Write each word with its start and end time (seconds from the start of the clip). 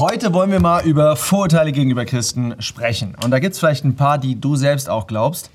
Heute 0.00 0.32
wollen 0.32 0.50
wir 0.50 0.60
mal 0.60 0.82
über 0.86 1.14
Vorurteile 1.14 1.72
gegenüber 1.72 2.06
Christen 2.06 2.54
sprechen. 2.58 3.14
Und 3.22 3.32
da 3.32 3.38
gibt 3.38 3.52
es 3.52 3.58
vielleicht 3.58 3.84
ein 3.84 3.96
paar, 3.96 4.16
die 4.16 4.40
du 4.40 4.56
selbst 4.56 4.88
auch 4.88 5.06
glaubst. 5.06 5.50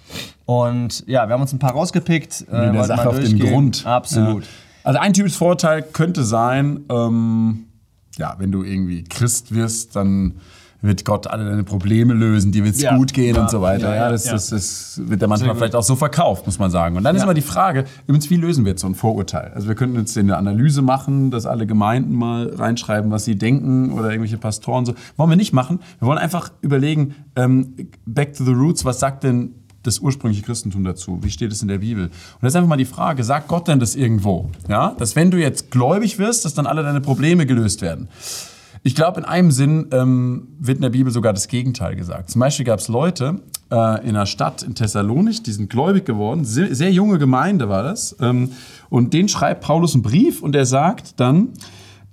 Und 0.46 1.04
ja, 1.08 1.28
wir 1.28 1.34
haben 1.34 1.42
uns 1.42 1.52
ein 1.52 1.58
paar 1.58 1.72
rausgepickt. 1.72 2.46
Äh, 2.52 2.72
der 2.72 2.84
Sache 2.84 3.10
auf 3.10 3.20
den 3.20 3.40
Grund. 3.40 3.88
Absolut. 3.88 4.44
Ja. 4.44 4.50
Also 4.84 5.00
ein 5.00 5.14
typisches 5.14 5.40
Vorurteil 5.40 5.82
könnte 5.82 6.24
sein, 6.24 6.86
ähm, 6.92 7.66
ja, 8.18 8.36
wenn 8.38 8.52
du 8.52 8.62
irgendwie 8.62 9.04
Christ 9.04 9.52
wirst, 9.52 9.96
dann 9.96 10.36
wird 10.82 11.06
Gott 11.06 11.28
alle 11.28 11.46
deine 11.46 11.64
Probleme 11.64 12.14
lösen, 12.14 12.52
dir 12.52 12.64
wird 12.64 12.76
es 12.76 12.82
ja, 12.82 12.96
gut 12.96 13.14
gehen 13.14 13.36
ja, 13.36 13.42
und 13.42 13.50
so 13.50 13.62
weiter. 13.62 13.90
Ja, 13.90 14.04
ja 14.04 14.12
das, 14.12 14.26
das, 14.26 14.50
das, 14.50 15.02
wird 15.04 15.22
ja 15.22 15.28
manchmal 15.28 15.56
vielleicht 15.56 15.76
auch 15.76 15.84
so 15.84 15.96
verkauft, 15.96 16.46
muss 16.46 16.60
man 16.60 16.72
sagen. 16.72 16.98
Und 16.98 17.04
dann 17.04 17.16
ist 17.16 17.24
immer 17.24 17.34
die 17.34 17.42
Frage, 17.42 17.86
übrigens, 18.08 18.30
wie 18.30 18.38
lösen 18.38 18.66
wir 18.66 18.72
jetzt 18.72 18.82
so 18.82 18.88
ein 18.88 18.96
Vorurteil? 18.96 19.52
Also 19.56 19.68
wir 19.68 19.76
könnten 19.76 19.98
jetzt 19.98 20.18
eine 20.18 20.38
Analyse 20.38 20.82
machen, 20.82 21.32
dass 21.32 21.46
alle 21.46 21.66
Gemeinden 21.66 22.14
mal 22.14 22.54
reinschreiben, 22.56 23.12
was 23.12 23.26
sie 23.26 23.36
denken 23.36 23.92
oder 23.92 24.10
irgendwelche 24.10 24.38
Pastoren 24.38 24.86
so. 24.86 24.94
Wollen 25.18 25.30
wir 25.30 25.38
nicht 25.38 25.54
machen. 25.54 25.80
Wir 26.00 26.08
wollen 26.08 26.20
einfach 26.20 26.52
überlegen, 26.62 27.16
ähm, 27.36 27.76
back 28.06 28.34
to 28.34 28.44
the 28.44 28.54
roots, 28.54 28.86
was 28.86 29.00
sagt 29.00 29.24
denn 29.24 29.56
das 29.86 30.00
ursprüngliche 30.00 30.44
Christentum 30.44 30.84
dazu? 30.84 31.20
Wie 31.22 31.30
steht 31.30 31.52
es 31.52 31.62
in 31.62 31.68
der 31.68 31.80
Bibel? 31.80 32.06
Und 32.06 32.14
das 32.42 32.54
ist 32.54 32.56
einfach 32.56 32.70
mal 32.70 32.78
die 32.78 32.86
Frage, 32.86 33.24
sagt 33.24 33.48
Gott 33.48 33.68
denn 33.68 33.80
das 33.80 33.96
irgendwo? 33.96 34.50
Ja? 34.68 34.96
Dass 34.98 35.16
wenn 35.16 35.32
du 35.32 35.38
jetzt 35.38 35.72
gläubig 35.72 36.18
wirst, 36.20 36.46
dass 36.46 36.54
dann 36.54 36.68
alle 36.68 36.84
deine 36.84 37.02
Probleme 37.02 37.46
gelöst 37.46 37.82
werden. 37.82 38.08
Ich 38.88 38.94
glaube, 38.94 39.20
in 39.20 39.26
einem 39.26 39.50
Sinn 39.50 39.88
ähm, 39.94 40.48
wird 40.60 40.78
in 40.78 40.84
der 40.84 40.92
Bibel 40.92 41.12
sogar 41.12 41.34
das 41.34 41.48
Gegenteil 41.48 41.96
gesagt. 41.96 42.30
Zum 42.30 42.40
Beispiel 42.40 42.68
gab 42.68 42.78
es 42.78 42.88
Leute 42.88 43.42
äh, 43.72 44.04
in 44.04 44.10
einer 44.10 44.28
Stadt 44.28 44.62
in 44.62 44.76
Thessalonich, 44.76 45.42
die 45.42 45.54
sind 45.54 45.72
gläubig 45.72 46.06
geworden, 46.06 46.46
sehr, 46.46 46.76
sehr 46.76 46.92
junge 46.92 47.18
Gemeinde 47.18 47.68
war 47.68 47.82
das. 47.82 48.16
Ähm, 48.22 48.52
und 48.92 49.12
den 49.16 49.28
schreibt 49.28 49.62
Paulus 49.62 49.96
einen 49.96 50.04
Brief 50.04 50.44
und 50.44 50.56
er 50.56 50.68
sagt 50.68 51.20
dann, 51.20 51.54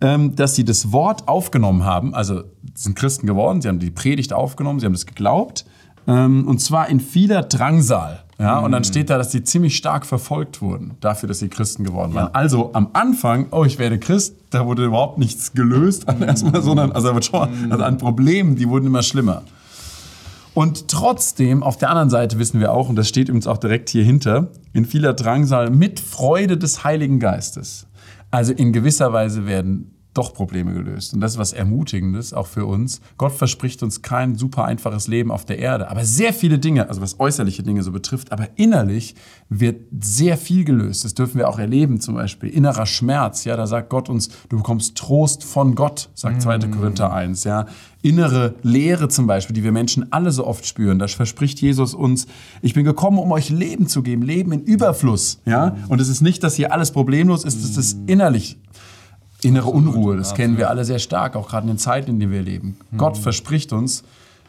ähm, 0.00 0.34
dass 0.34 0.54
sie 0.54 0.64
das 0.64 0.92
Wort 0.92 1.28
aufgenommen 1.28 1.84
haben, 1.84 2.14
also 2.14 2.44
sind 2.74 2.96
Christen 2.96 3.26
geworden, 3.26 3.60
sie 3.60 3.68
haben 3.68 3.78
die 3.78 3.90
Predigt 3.90 4.32
aufgenommen, 4.32 4.80
sie 4.80 4.86
haben 4.86 4.94
das 4.94 5.04
geglaubt, 5.04 5.66
ähm, 6.06 6.46
und 6.46 6.60
zwar 6.60 6.88
in 6.88 7.00
vieler 7.00 7.42
Drangsal. 7.42 8.24
Ja, 8.38 8.58
und 8.58 8.72
dann 8.72 8.82
steht 8.82 9.08
da, 9.08 9.18
dass 9.18 9.30
sie 9.30 9.44
ziemlich 9.44 9.76
stark 9.76 10.04
verfolgt 10.04 10.60
wurden, 10.62 10.96
dafür, 11.00 11.28
dass 11.28 11.38
sie 11.38 11.48
Christen 11.48 11.84
geworden 11.84 12.12
waren. 12.14 12.26
Ja. 12.26 12.30
Also 12.32 12.70
am 12.72 12.88
Anfang, 12.92 13.46
oh, 13.52 13.64
ich 13.64 13.78
werde 13.78 14.00
Christ, 14.00 14.34
da 14.50 14.66
wurde 14.66 14.84
überhaupt 14.84 15.18
nichts 15.18 15.52
gelöst, 15.52 16.06
erstmal, 16.20 16.60
sondern 16.60 16.90
also, 16.90 17.20
schon, 17.20 17.70
also 17.70 17.84
an 17.84 17.98
Problemen, 17.98 18.56
die 18.56 18.68
wurden 18.68 18.86
immer 18.86 19.02
schlimmer. 19.02 19.42
Und 20.54 20.88
trotzdem, 20.88 21.62
auf 21.62 21.78
der 21.78 21.90
anderen 21.90 22.10
Seite 22.10 22.38
wissen 22.38 22.58
wir 22.58 22.72
auch, 22.72 22.88
und 22.88 22.96
das 22.96 23.08
steht 23.08 23.28
übrigens 23.28 23.46
auch 23.46 23.58
direkt 23.58 23.88
hier 23.90 24.04
hinter, 24.04 24.48
in 24.72 24.84
vieler 24.84 25.14
Drangsal 25.14 25.70
mit 25.70 26.00
Freude 26.00 26.58
des 26.58 26.82
Heiligen 26.82 27.20
Geistes. 27.20 27.86
Also 28.30 28.52
in 28.52 28.72
gewisser 28.72 29.12
Weise 29.12 29.46
werden 29.46 29.94
doch 30.14 30.34
Probleme 30.34 30.74
gelöst. 30.74 31.14
Und 31.14 31.20
das 31.20 31.32
ist 31.32 31.38
was 31.38 31.52
Ermutigendes, 31.52 32.34
auch 32.34 32.46
für 32.46 32.66
uns. 32.66 33.00
Gott 33.16 33.32
verspricht 33.32 33.82
uns 33.82 34.02
kein 34.02 34.36
super 34.36 34.64
einfaches 34.64 35.08
Leben 35.08 35.30
auf 35.30 35.44
der 35.44 35.58
Erde, 35.58 35.88
aber 35.90 36.04
sehr 36.04 36.32
viele 36.32 36.58
Dinge, 36.58 36.88
also 36.88 37.00
was 37.00 37.18
äußerliche 37.18 37.62
Dinge 37.62 37.82
so 37.82 37.92
betrifft, 37.92 38.32
aber 38.32 38.48
innerlich 38.56 39.14
wird 39.48 39.86
sehr 40.00 40.36
viel 40.36 40.64
gelöst. 40.64 41.04
Das 41.04 41.14
dürfen 41.14 41.38
wir 41.38 41.48
auch 41.48 41.58
erleben, 41.58 42.00
zum 42.00 42.14
Beispiel 42.14 42.50
innerer 42.50 42.86
Schmerz. 42.86 43.44
Ja, 43.44 43.56
da 43.56 43.66
sagt 43.66 43.88
Gott 43.88 44.08
uns, 44.08 44.30
du 44.48 44.58
bekommst 44.58 44.96
Trost 44.96 45.44
von 45.44 45.74
Gott, 45.74 46.10
sagt 46.14 46.42
2. 46.42 46.58
Mm. 46.58 46.70
Korinther 46.72 47.12
1. 47.12 47.44
Ja, 47.44 47.66
innere 48.02 48.54
Leere 48.62 49.08
zum 49.08 49.26
Beispiel, 49.26 49.54
die 49.54 49.64
wir 49.64 49.72
Menschen 49.72 50.12
alle 50.12 50.32
so 50.32 50.46
oft 50.46 50.66
spüren. 50.66 50.98
Da 50.98 51.08
verspricht 51.08 51.60
Jesus 51.60 51.94
uns, 51.94 52.26
ich 52.60 52.74
bin 52.74 52.84
gekommen, 52.84 53.18
um 53.18 53.32
euch 53.32 53.48
Leben 53.48 53.86
zu 53.86 54.02
geben, 54.02 54.22
Leben 54.22 54.52
in 54.52 54.60
Überfluss. 54.60 55.40
Ja, 55.46 55.76
und 55.88 56.00
es 56.00 56.08
ist 56.08 56.20
nicht, 56.20 56.42
dass 56.42 56.56
hier 56.56 56.72
alles 56.72 56.90
problemlos 56.90 57.44
ist, 57.44 57.62
es 57.62 57.76
ist 57.76 57.98
innerlich 58.06 58.58
Innere 59.42 59.68
Unruhe, 59.68 60.16
das 60.16 60.34
kennen 60.34 60.56
wir 60.56 60.70
alle 60.70 60.84
sehr 60.84 60.98
stark, 60.98 61.36
auch 61.36 61.48
gerade 61.48 61.64
in 61.64 61.74
den 61.74 61.78
Zeiten, 61.78 62.10
in 62.10 62.20
denen 62.20 62.32
wir 62.32 62.42
leben. 62.42 62.76
Mhm. 62.90 62.98
Gott 62.98 63.18
verspricht 63.18 63.72
uns 63.72 64.04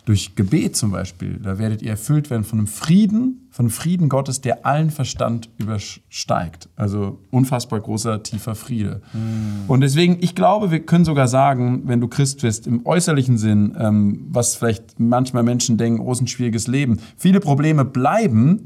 durch 0.06 0.36
Gebet 0.36 0.76
zum 0.76 0.92
Beispiel, 0.92 1.40
da 1.42 1.58
werdet 1.58 1.82
ihr 1.82 1.92
erfüllt 1.92 2.30
werden 2.30 2.44
von 2.44 2.60
einem 2.60 2.68
Frieden, 2.68 3.48
von 3.52 3.66
einem 3.66 3.70
Frieden 3.72 4.10
Gottes, 4.10 4.42
der 4.42 4.66
allen 4.66 4.90
Verstand 4.90 5.50
übersteigt. 5.58 6.68
Also 6.76 7.20
unfassbar 7.32 7.80
großer, 7.80 8.22
tiefer 8.22 8.56
Friede. 8.56 9.02
Mhm. 9.14 9.70
Und 9.70 9.82
deswegen, 9.82 10.18
ich 10.20 10.36
glaube, 10.36 10.72
wir 10.72 10.86
können 10.86 11.06
sogar 11.06 11.30
sagen, 11.30 11.84
wenn 11.86 12.02
du 12.02 12.10
Christ 12.10 12.42
bist, 12.42 12.68
im 12.68 12.86
äußerlichen 12.86 13.38
Sinn, 13.38 13.78
ähm, 13.80 14.26
was 14.30 14.56
vielleicht 14.56 15.00
manchmal 15.00 15.44
Menschen 15.44 15.78
denken, 15.78 16.02
oh, 16.02 16.12
ist 16.12 16.22
ein 16.22 16.28
schwieriges 16.28 16.68
Leben. 16.68 17.00
Viele 17.16 17.40
Probleme 17.40 17.86
bleiben, 17.86 18.66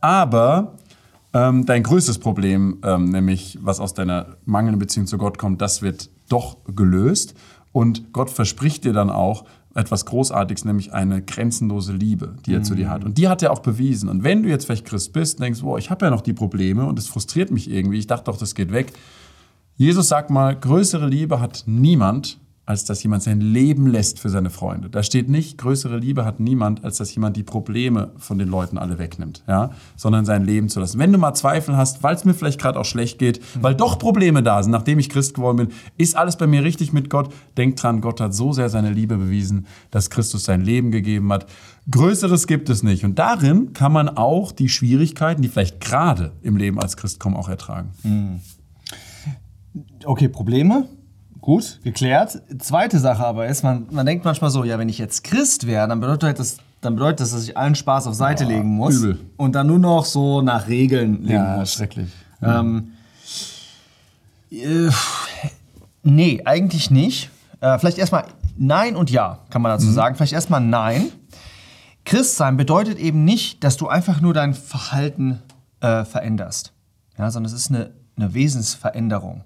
aber 0.00 0.76
ähm, 1.34 1.66
dein 1.66 1.82
größtes 1.82 2.18
Problem, 2.18 2.78
ähm, 2.82 3.10
nämlich 3.10 3.58
was 3.60 3.80
aus 3.80 3.94
deiner 3.94 4.36
mangelnden 4.44 4.78
Beziehung 4.78 5.06
zu 5.06 5.18
Gott 5.18 5.38
kommt, 5.38 5.60
das 5.60 5.82
wird 5.82 6.10
doch 6.28 6.56
gelöst. 6.74 7.34
Und 7.72 8.12
Gott 8.12 8.30
verspricht 8.30 8.84
dir 8.84 8.92
dann 8.92 9.10
auch 9.10 9.44
etwas 9.74 10.06
Großartiges, 10.06 10.64
nämlich 10.64 10.92
eine 10.92 11.22
grenzenlose 11.22 11.92
Liebe, 11.92 12.34
die 12.46 12.54
er 12.54 12.60
mhm. 12.60 12.64
zu 12.64 12.74
dir 12.74 12.90
hat. 12.90 13.04
Und 13.04 13.18
die 13.18 13.28
hat 13.28 13.42
er 13.42 13.52
auch 13.52 13.60
bewiesen. 13.60 14.08
Und 14.08 14.24
wenn 14.24 14.42
du 14.42 14.48
jetzt 14.48 14.64
vielleicht 14.64 14.86
Christ 14.86 15.12
bist, 15.12 15.40
denkst, 15.40 15.60
boah, 15.60 15.78
ich 15.78 15.90
habe 15.90 16.06
ja 16.06 16.10
noch 16.10 16.22
die 16.22 16.32
Probleme 16.32 16.86
und 16.86 16.98
es 16.98 17.06
frustriert 17.06 17.50
mich 17.50 17.70
irgendwie, 17.70 17.98
ich 17.98 18.06
dachte 18.06 18.24
doch, 18.24 18.38
das 18.38 18.54
geht 18.54 18.72
weg. 18.72 18.92
Jesus 19.76 20.08
sagt 20.08 20.30
mal, 20.30 20.56
größere 20.56 21.06
Liebe 21.06 21.40
hat 21.40 21.64
niemand 21.66 22.38
als 22.68 22.84
dass 22.84 23.02
jemand 23.02 23.22
sein 23.22 23.40
Leben 23.40 23.86
lässt 23.86 24.20
für 24.20 24.28
seine 24.28 24.50
Freunde. 24.50 24.90
Da 24.90 25.02
steht 25.02 25.30
nicht, 25.30 25.56
größere 25.56 25.96
Liebe 25.96 26.26
hat 26.26 26.38
niemand, 26.38 26.84
als 26.84 26.98
dass 26.98 27.14
jemand 27.14 27.34
die 27.38 27.42
Probleme 27.42 28.12
von 28.18 28.38
den 28.38 28.48
Leuten 28.48 28.76
alle 28.76 28.98
wegnimmt, 28.98 29.42
ja? 29.48 29.70
sondern 29.96 30.26
sein 30.26 30.44
Leben 30.44 30.68
zu 30.68 30.78
lassen. 30.78 30.98
Wenn 30.98 31.10
du 31.10 31.16
mal 31.16 31.32
Zweifel 31.32 31.78
hast, 31.78 32.02
weil 32.02 32.14
es 32.14 32.26
mir 32.26 32.34
vielleicht 32.34 32.60
gerade 32.60 32.78
auch 32.78 32.84
schlecht 32.84 33.18
geht, 33.18 33.40
weil 33.62 33.74
doch 33.74 33.98
Probleme 33.98 34.42
da 34.42 34.62
sind, 34.62 34.72
nachdem 34.72 34.98
ich 34.98 35.08
Christ 35.08 35.32
geworden 35.32 35.56
bin, 35.56 35.68
ist 35.96 36.14
alles 36.14 36.36
bei 36.36 36.46
mir 36.46 36.62
richtig 36.62 36.92
mit 36.92 37.08
Gott, 37.08 37.32
denk 37.56 37.76
dran, 37.76 38.02
Gott 38.02 38.20
hat 38.20 38.34
so 38.34 38.52
sehr 38.52 38.68
seine 38.68 38.90
Liebe 38.90 39.16
bewiesen, 39.16 39.66
dass 39.90 40.10
Christus 40.10 40.44
sein 40.44 40.60
Leben 40.60 40.90
gegeben 40.90 41.32
hat. 41.32 41.46
Größeres 41.90 42.46
gibt 42.46 42.68
es 42.68 42.82
nicht. 42.82 43.02
Und 43.02 43.18
darin 43.18 43.72
kann 43.72 43.92
man 43.92 44.10
auch 44.10 44.52
die 44.52 44.68
Schwierigkeiten, 44.68 45.40
die 45.40 45.48
vielleicht 45.48 45.80
gerade 45.80 46.32
im 46.42 46.58
Leben 46.58 46.78
als 46.78 46.98
Christ 46.98 47.18
kommen, 47.18 47.34
auch 47.34 47.48
ertragen. 47.48 47.92
Hm. 48.02 48.40
Okay, 50.04 50.28
Probleme? 50.28 50.86
Gut, 51.48 51.80
geklärt. 51.82 52.42
Zweite 52.58 52.98
Sache 52.98 53.24
aber 53.24 53.46
ist, 53.46 53.62
man, 53.62 53.86
man 53.90 54.04
denkt 54.04 54.22
manchmal 54.22 54.50
so, 54.50 54.64
ja, 54.64 54.78
wenn 54.78 54.90
ich 54.90 54.98
jetzt 54.98 55.24
Christ 55.24 55.66
wäre, 55.66 55.88
dann 55.88 55.98
bedeutet 55.98 56.38
das, 56.38 56.58
dann 56.82 56.94
bedeutet 56.94 57.20
das, 57.20 57.30
dass 57.30 57.44
ich 57.44 57.56
allen 57.56 57.74
Spaß 57.74 58.06
auf 58.06 58.12
Seite 58.12 58.44
Boah, 58.44 58.52
legen 58.52 58.68
muss. 58.68 58.96
Übel. 58.96 59.18
Und 59.38 59.54
dann 59.54 59.66
nur 59.66 59.78
noch 59.78 60.04
so 60.04 60.42
nach 60.42 60.68
Regeln 60.68 61.22
leben 61.22 61.32
ja, 61.32 61.56
muss. 61.56 61.72
schrecklich. 61.72 62.10
Ähm, 62.42 62.92
äh, 64.50 64.90
nee, 66.02 66.42
eigentlich 66.44 66.90
nicht. 66.90 67.30
Äh, 67.62 67.78
vielleicht 67.78 67.96
erstmal 67.96 68.26
Nein 68.58 68.94
und 68.94 69.10
Ja, 69.10 69.38
kann 69.48 69.62
man 69.62 69.72
dazu 69.72 69.86
mhm. 69.86 69.94
sagen. 69.94 70.16
Vielleicht 70.16 70.34
erstmal 70.34 70.60
Nein. 70.60 71.06
Christsein 72.04 72.58
bedeutet 72.58 72.98
eben 72.98 73.24
nicht, 73.24 73.64
dass 73.64 73.78
du 73.78 73.88
einfach 73.88 74.20
nur 74.20 74.34
dein 74.34 74.52
Verhalten 74.52 75.40
äh, 75.80 76.04
veränderst, 76.04 76.74
ja, 77.16 77.30
sondern 77.30 77.50
es 77.50 77.58
ist 77.58 77.70
eine, 77.70 77.94
eine 78.18 78.34
Wesensveränderung. 78.34 79.44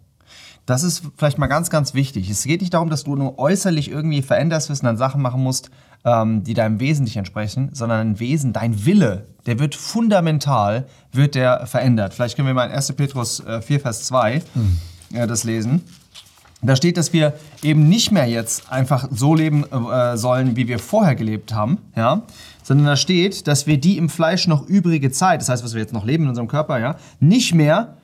Das 0.67 0.85
ist 0.85 1.03
vielleicht 1.17 1.39
mal 1.39 1.49
ganz, 1.49 1.71
ganz 1.71 1.93
wichtig. 1.93 2.31
Es 2.31 2.45
geht 2.45 2.61
nicht 2.61 2.75
darum, 2.75 2.89
dass 2.89 3.05
du 3.05 3.17
nur 3.17 3.39
äußerlich 3.39 3.91
irgendwie 3.91 4.23
veränderst 4.23 4.71
wirst 4.71 4.83
und 4.83 4.87
dann 4.87 4.97
Sachen 4.97 5.21
machen 5.21 5.43
musst, 5.43 5.71
ähm, 6.05 6.45
die 6.45 6.55
deinem 6.55 6.79
Wesen 6.81 7.05
nicht 7.05 7.17
entsprechen, 7.17 7.71
sondern 7.73 8.01
ein 8.01 8.21
Wesen, 8.21 8.53
dein 8.53 8.85
Wille, 8.85 9.27
der 9.47 9.59
wird 9.59 9.75
fundamental, 9.75 10.87
wird 11.13 11.35
der 11.35 11.67
verändert. 11.67 12.15
Vielleicht 12.15 12.37
können 12.37 12.47
wir 12.47 12.55
mal 12.55 12.67
in 12.67 12.73
1. 12.73 12.93
Petrus 12.93 13.41
äh, 13.41 13.61
4, 13.61 13.81
Vers 13.81 14.05
2 14.05 14.43
hm. 14.55 14.79
äh, 15.15 15.27
das 15.27 15.45
lesen. 15.45 15.83
Da 16.65 16.77
steht, 16.77 16.97
dass 16.97 17.13
wir 17.13 17.35
eben 17.65 17.89
nicht 17.89 18.13
mehr 18.13 18.27
jetzt 18.27 18.71
einfach 18.71 19.09
so 19.11 19.35
leben 19.35 19.65
äh, 19.65 20.17
sollen, 20.17 20.55
wie 20.55 20.69
wir 20.69 20.79
vorher 20.79 21.17
gelebt 21.17 21.53
haben, 21.53 21.79
ja, 21.97 22.23
sondern 22.63 22.87
da 22.87 22.97
steht, 22.97 23.49
dass 23.49 23.67
wir 23.67 23.79
die 23.79 23.99
im 23.99 24.09
Fleisch 24.09 24.47
noch 24.47 24.69
übrige 24.69 25.11
Zeit, 25.11 25.41
das 25.41 25.49
heißt, 25.49 25.65
was 25.65 25.75
wir 25.75 25.81
jetzt 25.81 25.93
noch 25.93 26.05
leben 26.05 26.23
in 26.23 26.29
unserem 26.29 26.47
Körper, 26.47 26.79
ja, 26.79 26.97
nicht 27.19 27.53
mehr 27.53 27.97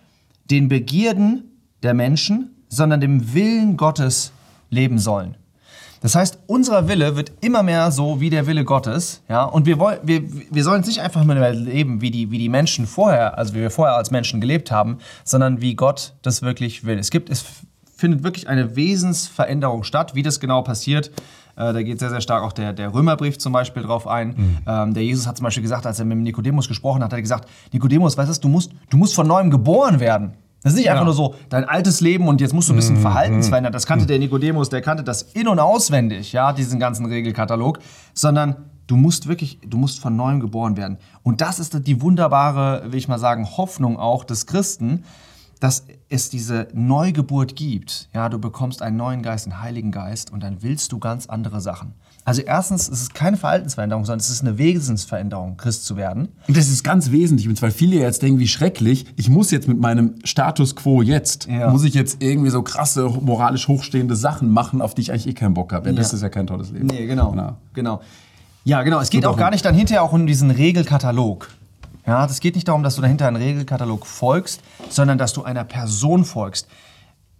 den 0.51 0.69
Begierden 0.69 1.45
der 1.83 1.95
Menschen, 1.95 2.55
sondern 2.69 3.01
dem 3.01 3.35
Willen 3.35 3.77
Gottes 3.77 4.33
leben 4.71 4.99
sollen. 4.99 5.37
Das 6.01 6.15
heißt, 6.15 6.39
unser 6.47 6.87
Wille 6.87 7.17
wird 7.17 7.33
immer 7.41 7.65
mehr 7.65 7.91
so 7.91 8.21
wie 8.21 8.31
der 8.31 8.47
Wille 8.47 8.65
Gottes, 8.65 9.21
ja, 9.29 9.43
und 9.43 9.67
wir, 9.67 9.81
wollen, 9.81 9.99
wir, 10.05 10.23
wir 10.51 10.63
sollen 10.63 10.83
nicht 10.83 11.01
einfach 11.01 11.25
nur 11.25 11.35
leben, 11.51 12.01
wie 12.01 12.13
die, 12.13 12.31
wie 12.31 12.39
die 12.39 12.49
Menschen 12.49 12.87
vorher, 12.87 13.37
also 13.37 13.55
wie 13.55 13.61
wir 13.61 13.71
vorher 13.71 13.97
als 13.97 14.13
Menschen 14.13 14.41
gelebt 14.41 14.71
haben, 14.71 14.99
sondern 15.25 15.61
wie 15.61 15.75
Gott 15.75 16.15
das 16.23 16.43
wirklich 16.43 16.85
will. 16.85 16.99
Es 16.99 17.11
gibt, 17.11 17.31
es 17.31 17.45
findet 17.99 18.23
wirklich 18.23 18.49
eine 18.49 18.77
Wesensveränderung 18.77 19.83
statt. 19.83 20.15
Wie 20.15 20.23
das 20.23 20.39
genau 20.39 20.63
passiert, 20.63 21.09
äh, 21.57 21.73
da 21.73 21.83
geht 21.83 21.99
sehr, 21.99 22.11
sehr 22.11 22.21
stark 22.21 22.45
auch 22.45 22.53
der, 22.53 22.73
der 22.73 22.95
Römerbrief 22.95 23.39
zum 23.39 23.53
Beispiel 23.53 23.83
drauf 23.83 24.07
ein. 24.07 24.29
Mhm. 24.29 24.59
Ähm, 24.67 24.95
der 24.95 25.03
Jesus 25.03 25.27
hat 25.27 25.37
zum 25.37 25.45
Beispiel 25.45 25.65
gesagt, 25.65 25.85
als 25.85 25.99
er 25.99 26.05
mit 26.05 26.19
Nikodemus 26.19 26.69
gesprochen 26.69 27.03
hat, 27.03 27.13
hat 27.13 27.19
er 27.19 27.23
gesagt, 27.23 27.49
Nikodemus, 27.73 28.17
weißt 28.17 28.37
du, 28.37 28.41
du 28.41 28.49
musst, 28.49 28.71
du 28.89 28.97
musst 28.97 29.15
von 29.17 29.27
neuem 29.27 29.51
geboren 29.51 29.99
werden. 29.99 30.35
Das 30.63 30.73
ist 30.73 30.79
nicht 30.79 30.91
einfach 30.91 31.05
nur 31.05 31.15
so 31.15 31.35
dein 31.51 31.65
altes 31.65 32.01
Leben 32.01 32.27
und 32.27 32.41
jetzt 32.41 32.53
musst 32.53 32.69
du 32.69 32.73
ein 32.73 32.77
bisschen 32.77 32.97
mhm. 32.97 33.03
Verhaltensverändern. 33.03 33.73
Das 33.73 33.87
kannte 33.87 34.05
mhm. 34.05 34.09
der 34.09 34.19
Nikodemus, 34.19 34.69
der 34.69 34.83
kannte 34.83 35.05
das 35.05 35.23
in- 35.23 35.49
und 35.49 35.61
auswendig, 35.61 36.33
ja, 36.33 36.53
diesen 36.53 36.81
ganzen 36.81 37.07
Regelkatalog. 37.07 37.79
Sondern 38.13 38.57
du 38.89 38.97
musst 38.97 39.29
wirklich, 39.29 39.61
du 39.65 39.77
musst 39.77 40.01
von 40.01 40.17
neuem 40.17 40.41
geboren 40.41 40.77
werden. 40.77 40.99
Und 41.23 41.41
das 41.41 41.61
ist 41.61 41.87
die 41.87 42.03
wunderbare, 42.03 42.83
will 42.87 42.99
ich 42.99 43.07
mal 43.07 43.19
sagen, 43.19 43.47
Hoffnung 43.57 43.99
auch 43.99 44.25
des 44.25 44.47
Christen, 44.47 45.05
dass 45.61 45.85
es 46.09 46.31
diese 46.31 46.69
Neugeburt 46.73 47.55
gibt. 47.55 48.09
Ja, 48.13 48.29
du 48.29 48.39
bekommst 48.39 48.83
einen 48.83 48.97
neuen 48.97 49.23
Geist, 49.23 49.47
einen 49.47 49.61
Heiligen 49.61 49.93
Geist 49.93 50.33
und 50.33 50.43
dann 50.43 50.63
willst 50.63 50.93
du 50.93 50.99
ganz 50.99 51.27
andere 51.27 51.61
Sachen. 51.61 51.95
Also 52.25 52.43
erstens, 52.43 52.89
es 52.89 53.01
ist 53.01 53.15
keine 53.15 53.39
Verhaltensveränderung, 53.39 54.05
sondern 54.05 54.21
es 54.21 54.29
ist 54.29 54.43
eine 54.43 54.59
Wesensveränderung, 54.59 55.57
Christ 55.57 55.87
zu 55.87 55.97
werden. 55.97 56.29
Und 56.47 56.57
das 56.57 56.69
ist 56.69 56.85
ganz 56.85 57.11
wesentlich, 57.11 57.63
weil 57.63 57.71
viele 57.71 57.97
jetzt 57.97 58.21
denken, 58.21 58.39
wie 58.39 58.47
schrecklich, 58.47 59.07
ich 59.17 59.31
muss 59.31 59.51
jetzt 59.51 59.67
mit 59.67 59.81
meinem 59.81 60.15
Status 60.25 60.77
quo 60.77 61.01
jetzt, 61.01 61.47
ja. 61.47 61.71
muss 61.71 61.85
ich 61.85 61.95
jetzt 61.95 62.23
irgendwie 62.23 62.51
so 62.51 62.63
krasse, 62.63 63.09
moralisch 63.09 63.67
hochstehende 63.69 64.15
Sachen 64.15 64.51
machen, 64.51 64.83
auf 64.83 64.95
die 64.95 65.03
ich 65.03 65.11
eigentlich 65.11 65.29
eh 65.29 65.33
keinen 65.33 65.55
Bock 65.55 65.73
habe. 65.73 65.89
Ja, 65.89 65.95
das 65.95 66.13
ist 66.13 66.23
ja 66.23 66.29
kein 66.29 66.47
tolles 66.47 66.71
Leben. 66.71 66.87
Nee, 66.87 67.07
genau. 67.07 67.31
genau. 67.31 67.57
genau. 67.73 68.01
Ja, 68.65 68.83
genau. 68.83 69.01
Es 69.01 69.09
geht 69.09 69.25
auch 69.25 69.39
gar 69.39 69.51
nicht 69.51 69.65
dann 69.65 69.75
hinterher 69.75 70.03
auch 70.03 70.13
um 70.13 70.27
diesen 70.27 70.51
Regelkatalog. 70.51 71.49
Ja, 72.07 72.27
das 72.27 72.41
geht 72.41 72.55
nicht 72.55 72.69
darum, 72.69 72.83
dass 72.83 72.97
du 72.97 73.03
dahinter 73.03 73.27
einen 73.27 73.37
Regelkatalog 73.37 74.07
folgst, 74.07 74.61
sondern 74.89 75.19
dass 75.19 75.33
du 75.33 75.45
einer 75.45 75.65
Person 75.65 76.25
folgst. 76.25 76.67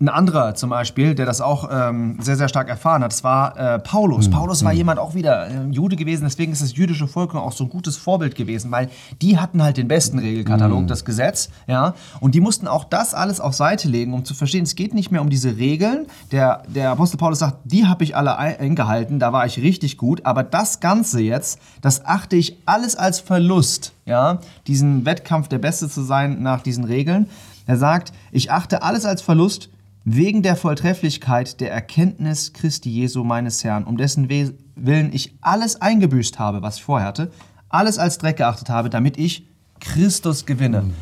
Ein 0.01 0.09
anderer 0.09 0.55
zum 0.55 0.71
Beispiel, 0.71 1.17
der 1.17 1.27
das 1.27 1.41
auch 1.41 1.69
ähm, 1.73 2.19
sehr, 2.21 2.37
sehr 2.37 2.49
stark 2.49 2.69
erfahren 2.69 3.03
hat, 3.03 3.11
das 3.11 3.25
war 3.25 3.57
äh, 3.57 3.79
Paulus. 3.81 4.29
Mhm. 4.29 4.33
Paulus 4.33 4.65
war 4.65 4.71
mhm. 4.71 4.79
jemand 4.79 5.01
auch 5.01 5.17
wieder 5.17 5.49
äh, 5.49 5.65
Jude 5.73 5.97
gewesen, 5.97 6.23
deswegen 6.23 6.53
ist 6.53 6.63
das 6.63 6.77
jüdische 6.77 7.09
Volk 7.09 7.35
auch 7.35 7.51
so 7.51 7.65
ein 7.65 7.71
gutes 7.71 7.97
Vorbild 7.97 8.37
gewesen, 8.37 8.71
weil 8.71 8.91
die 9.21 9.39
hatten 9.39 9.61
halt 9.61 9.77
den 9.77 9.89
besten 9.89 10.21
Regelkatalog, 10.21 10.83
mhm. 10.83 10.87
das 10.87 11.05
Gesetz, 11.05 11.51
ja, 11.67 11.95
und 12.21 12.37
die 12.37 12.41
mussten 12.41 12.69
auch 12.69 12.85
das 12.85 13.13
alles 13.13 13.41
auf 13.41 13.55
Seite 13.55 13.89
legen, 13.89 14.15
um 14.15 14.25
zu 14.25 14.35
verstehen, 14.35 14.63
es 14.63 14.77
geht 14.77 14.95
nicht 14.95 15.11
mehr 15.11 15.21
um 15.21 15.31
diese 15.31 15.57
Regeln. 15.57 16.07
Der, 16.31 16.63
der 16.69 16.91
Apostel 16.91 17.17
Paulus 17.17 17.41
sagt, 17.41 17.59
die 17.65 17.87
habe 17.87 18.05
ich 18.05 18.15
alle 18.15 18.39
eingehalten, 18.39 19.19
da 19.19 19.33
war 19.33 19.47
ich 19.47 19.59
richtig 19.59 19.97
gut, 19.97 20.25
aber 20.25 20.45
das 20.45 20.79
Ganze 20.79 21.21
jetzt, 21.21 21.59
das 21.81 22.05
achte 22.05 22.37
ich 22.37 22.57
alles 22.67 22.95
als 22.95 23.19
Verlust, 23.19 23.95
ja, 24.05 24.39
diesen 24.69 25.05
Wettkampf 25.05 25.49
der 25.49 25.59
Beste 25.59 25.89
zu 25.89 26.03
sein 26.03 26.41
nach 26.41 26.61
diesen 26.61 26.85
Regeln. 26.85 27.29
Er 27.67 27.77
sagt, 27.77 28.13
ich 28.31 28.53
achte 28.53 28.83
alles 28.83 29.05
als 29.05 29.23
Verlust, 29.23 29.71
wegen 30.05 30.43
der 30.43 30.57
Volltrefflichkeit 30.57 31.61
der 31.61 31.73
Erkenntnis 31.73 32.53
Christi 32.53 32.91
Jesu 32.91 33.25
meines 33.25 33.63
Herrn, 33.65 33.85
um 33.85 33.97
dessen 33.97 34.29
Willen 34.29 35.13
ich 35.13 35.35
alles 35.41 35.81
eingebüßt 35.81 36.39
habe, 36.39 36.63
was 36.63 36.77
ich 36.77 36.83
vorher 36.83 37.09
hatte, 37.09 37.31
alles 37.69 37.99
als 37.99 38.19
Dreck 38.19 38.39
geachtet 38.39 38.71
habe, 38.71 38.91
damit 38.91 39.19
ich 39.19 39.47
Christus 39.81 40.47
gewinne. 40.47 40.83
Mhm. 40.83 40.95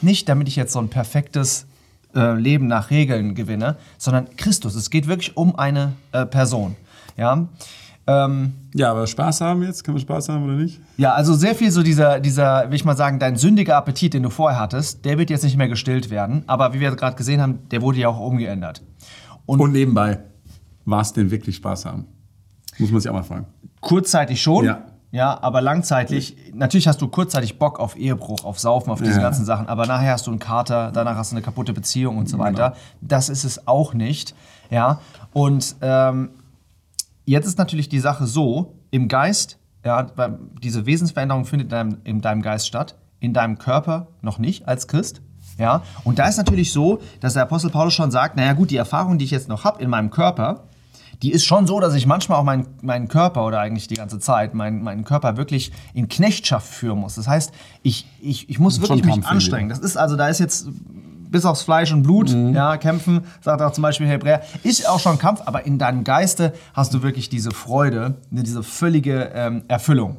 Nicht, 0.00 0.28
damit 0.28 0.48
ich 0.48 0.56
jetzt 0.56 0.72
so 0.72 0.78
ein 0.78 0.88
perfektes 0.88 1.66
äh, 2.14 2.34
Leben 2.38 2.66
nach 2.66 2.90
Regeln 2.90 3.34
gewinne, 3.34 3.76
sondern 3.98 4.34
Christus. 4.36 4.74
Es 4.74 4.90
geht 4.90 5.06
wirklich 5.06 5.36
um 5.36 5.56
eine 5.56 5.92
äh, 6.12 6.26
Person. 6.26 6.76
Ja? 7.16 7.48
Ähm, 8.06 8.52
ja, 8.74 8.90
aber 8.90 9.06
Spaß 9.06 9.40
haben 9.40 9.62
jetzt? 9.62 9.82
Kann 9.84 9.94
man 9.94 10.00
Spaß 10.00 10.28
haben 10.28 10.44
oder 10.44 10.54
nicht? 10.54 10.80
Ja, 10.96 11.12
also 11.12 11.34
sehr 11.34 11.54
viel 11.54 11.70
so 11.70 11.82
dieser, 11.82 12.20
dieser, 12.20 12.68
will 12.68 12.74
ich 12.74 12.84
mal 12.84 12.96
sagen, 12.96 13.18
dein 13.18 13.36
sündiger 13.36 13.76
Appetit, 13.76 14.14
den 14.14 14.22
du 14.22 14.30
vorher 14.30 14.60
hattest, 14.60 15.04
der 15.04 15.16
wird 15.18 15.30
jetzt 15.30 15.44
nicht 15.44 15.56
mehr 15.56 15.68
gestillt 15.68 16.10
werden. 16.10 16.44
Aber 16.46 16.74
wie 16.74 16.80
wir 16.80 16.94
gerade 16.96 17.16
gesehen 17.16 17.40
haben, 17.40 17.60
der 17.70 17.82
wurde 17.82 17.98
ja 17.98 18.08
auch 18.08 18.20
umgeändert. 18.20 18.82
Und, 19.46 19.60
Und 19.60 19.72
nebenbei, 19.72 20.20
war 20.84 21.00
es 21.00 21.12
denn 21.12 21.30
wirklich 21.30 21.56
Spaß 21.56 21.86
haben? 21.86 22.06
Muss 22.78 22.90
man 22.90 23.00
sich 23.00 23.08
auch 23.08 23.14
mal 23.14 23.22
fragen. 23.22 23.46
Kurzzeitig 23.80 24.42
schon. 24.42 24.64
Ja. 24.64 24.84
Ja, 25.14 25.38
aber 25.42 25.60
langzeitig, 25.60 26.36
natürlich 26.54 26.88
hast 26.88 27.00
du 27.00 27.06
kurzzeitig 27.06 27.56
Bock 27.56 27.78
auf 27.78 27.96
Ehebruch, 27.96 28.44
auf 28.44 28.58
Saufen, 28.58 28.90
auf 28.90 29.00
diese 29.00 29.18
ja. 29.18 29.22
ganzen 29.22 29.44
Sachen, 29.44 29.68
aber 29.68 29.86
nachher 29.86 30.14
hast 30.14 30.26
du 30.26 30.32
einen 30.32 30.40
Kater, 30.40 30.90
danach 30.92 31.14
hast 31.14 31.30
du 31.30 31.36
eine 31.36 31.44
kaputte 31.44 31.72
Beziehung 31.72 32.18
und 32.18 32.28
so 32.28 32.36
genau. 32.36 32.48
weiter. 32.48 32.70
Genau. 32.70 32.80
Das 33.00 33.28
ist 33.28 33.44
es 33.44 33.68
auch 33.68 33.94
nicht. 33.94 34.34
Ja, 34.70 34.98
und 35.32 35.76
ähm, 35.82 36.30
Jetzt 37.24 37.46
ist 37.46 37.58
natürlich 37.58 37.88
die 37.88 38.00
Sache 38.00 38.26
so, 38.26 38.74
im 38.90 39.08
Geist, 39.08 39.58
ja, 39.84 40.06
diese 40.62 40.86
Wesensveränderung 40.86 41.44
findet 41.44 41.66
in 41.66 41.70
deinem, 41.70 41.98
in 42.04 42.20
deinem 42.20 42.42
Geist 42.42 42.66
statt, 42.66 42.96
in 43.20 43.32
deinem 43.32 43.58
Körper 43.58 44.08
noch 44.22 44.38
nicht 44.38 44.68
als 44.68 44.88
Christ. 44.88 45.22
Ja, 45.58 45.82
und 46.04 46.18
da 46.18 46.26
ist 46.28 46.36
natürlich 46.36 46.72
so, 46.72 47.00
dass 47.20 47.34
der 47.34 47.42
Apostel 47.42 47.70
Paulus 47.70 47.94
schon 47.94 48.10
sagt, 48.10 48.36
naja 48.36 48.54
gut, 48.54 48.70
die 48.70 48.76
Erfahrung, 48.76 49.18
die 49.18 49.24
ich 49.24 49.30
jetzt 49.30 49.48
noch 49.48 49.64
habe 49.64 49.82
in 49.82 49.88
meinem 49.88 50.10
Körper, 50.10 50.64
die 51.22 51.30
ist 51.32 51.44
schon 51.44 51.66
so, 51.66 51.80
dass 51.80 51.94
ich 51.94 52.06
manchmal 52.06 52.38
auch 52.38 52.44
meinen, 52.44 52.66
meinen 52.82 53.08
Körper 53.08 53.46
oder 53.46 53.60
eigentlich 53.60 53.86
die 53.86 53.94
ganze 53.94 54.18
Zeit 54.18 54.54
meinen, 54.54 54.82
meinen 54.82 55.04
Körper 55.04 55.36
wirklich 55.36 55.72
in 55.92 56.08
Knechtschaft 56.08 56.66
führen 56.66 56.98
muss. 56.98 57.14
Das 57.14 57.28
heißt, 57.28 57.52
ich, 57.82 58.06
ich, 58.20 58.50
ich 58.50 58.58
muss 58.58 58.80
wirklich 58.80 59.04
mich 59.04 59.24
anstrengen. 59.24 59.68
Das 59.68 59.78
ist 59.78 59.96
also, 59.96 60.16
da 60.16 60.28
ist 60.28 60.40
jetzt 60.40 60.66
bis 61.34 61.44
aufs 61.44 61.62
Fleisch 61.62 61.92
und 61.92 62.04
Blut, 62.04 62.32
mhm. 62.32 62.54
ja, 62.54 62.76
kämpfen, 62.76 63.22
sagt 63.40 63.60
auch 63.60 63.72
zum 63.72 63.82
Beispiel 63.82 64.06
Hebräer, 64.06 64.42
ist 64.62 64.88
auch 64.88 65.00
schon 65.00 65.18
Kampf, 65.18 65.42
aber 65.44 65.66
in 65.66 65.78
deinem 65.78 66.04
Geiste 66.04 66.52
hast 66.74 66.94
du 66.94 67.02
wirklich 67.02 67.28
diese 67.28 67.50
Freude, 67.50 68.14
ne, 68.30 68.44
diese 68.44 68.62
völlige 68.62 69.32
ähm, 69.34 69.62
Erfüllung. 69.66 70.18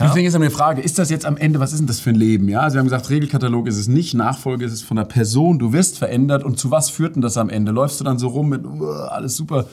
Ja? 0.00 0.06
Deswegen 0.08 0.26
ist 0.26 0.34
eine 0.34 0.50
Frage, 0.50 0.82
ist 0.82 0.98
das 0.98 1.10
jetzt 1.10 1.26
am 1.26 1.36
Ende, 1.36 1.60
was 1.60 1.70
ist 1.70 1.78
denn 1.78 1.86
das 1.86 2.00
für 2.00 2.10
ein 2.10 2.16
Leben? 2.16 2.48
Ja, 2.48 2.62
also 2.62 2.74
wir 2.74 2.80
haben 2.80 2.86
gesagt, 2.86 3.08
Regelkatalog 3.08 3.68
ist 3.68 3.78
es 3.78 3.86
nicht, 3.86 4.14
Nachfolge 4.14 4.64
ist 4.64 4.72
es 4.72 4.82
von 4.82 4.96
der 4.96 5.04
Person, 5.04 5.60
du 5.60 5.72
wirst 5.72 5.96
verändert 5.96 6.42
und 6.42 6.58
zu 6.58 6.72
was 6.72 6.90
führt 6.90 7.14
denn 7.14 7.22
das 7.22 7.36
am 7.36 7.50
Ende? 7.50 7.70
Läufst 7.70 8.00
du 8.00 8.04
dann 8.04 8.18
so 8.18 8.26
rum 8.26 8.48
mit, 8.48 8.66
uh, 8.66 8.84
alles 8.84 9.36
super 9.36 9.66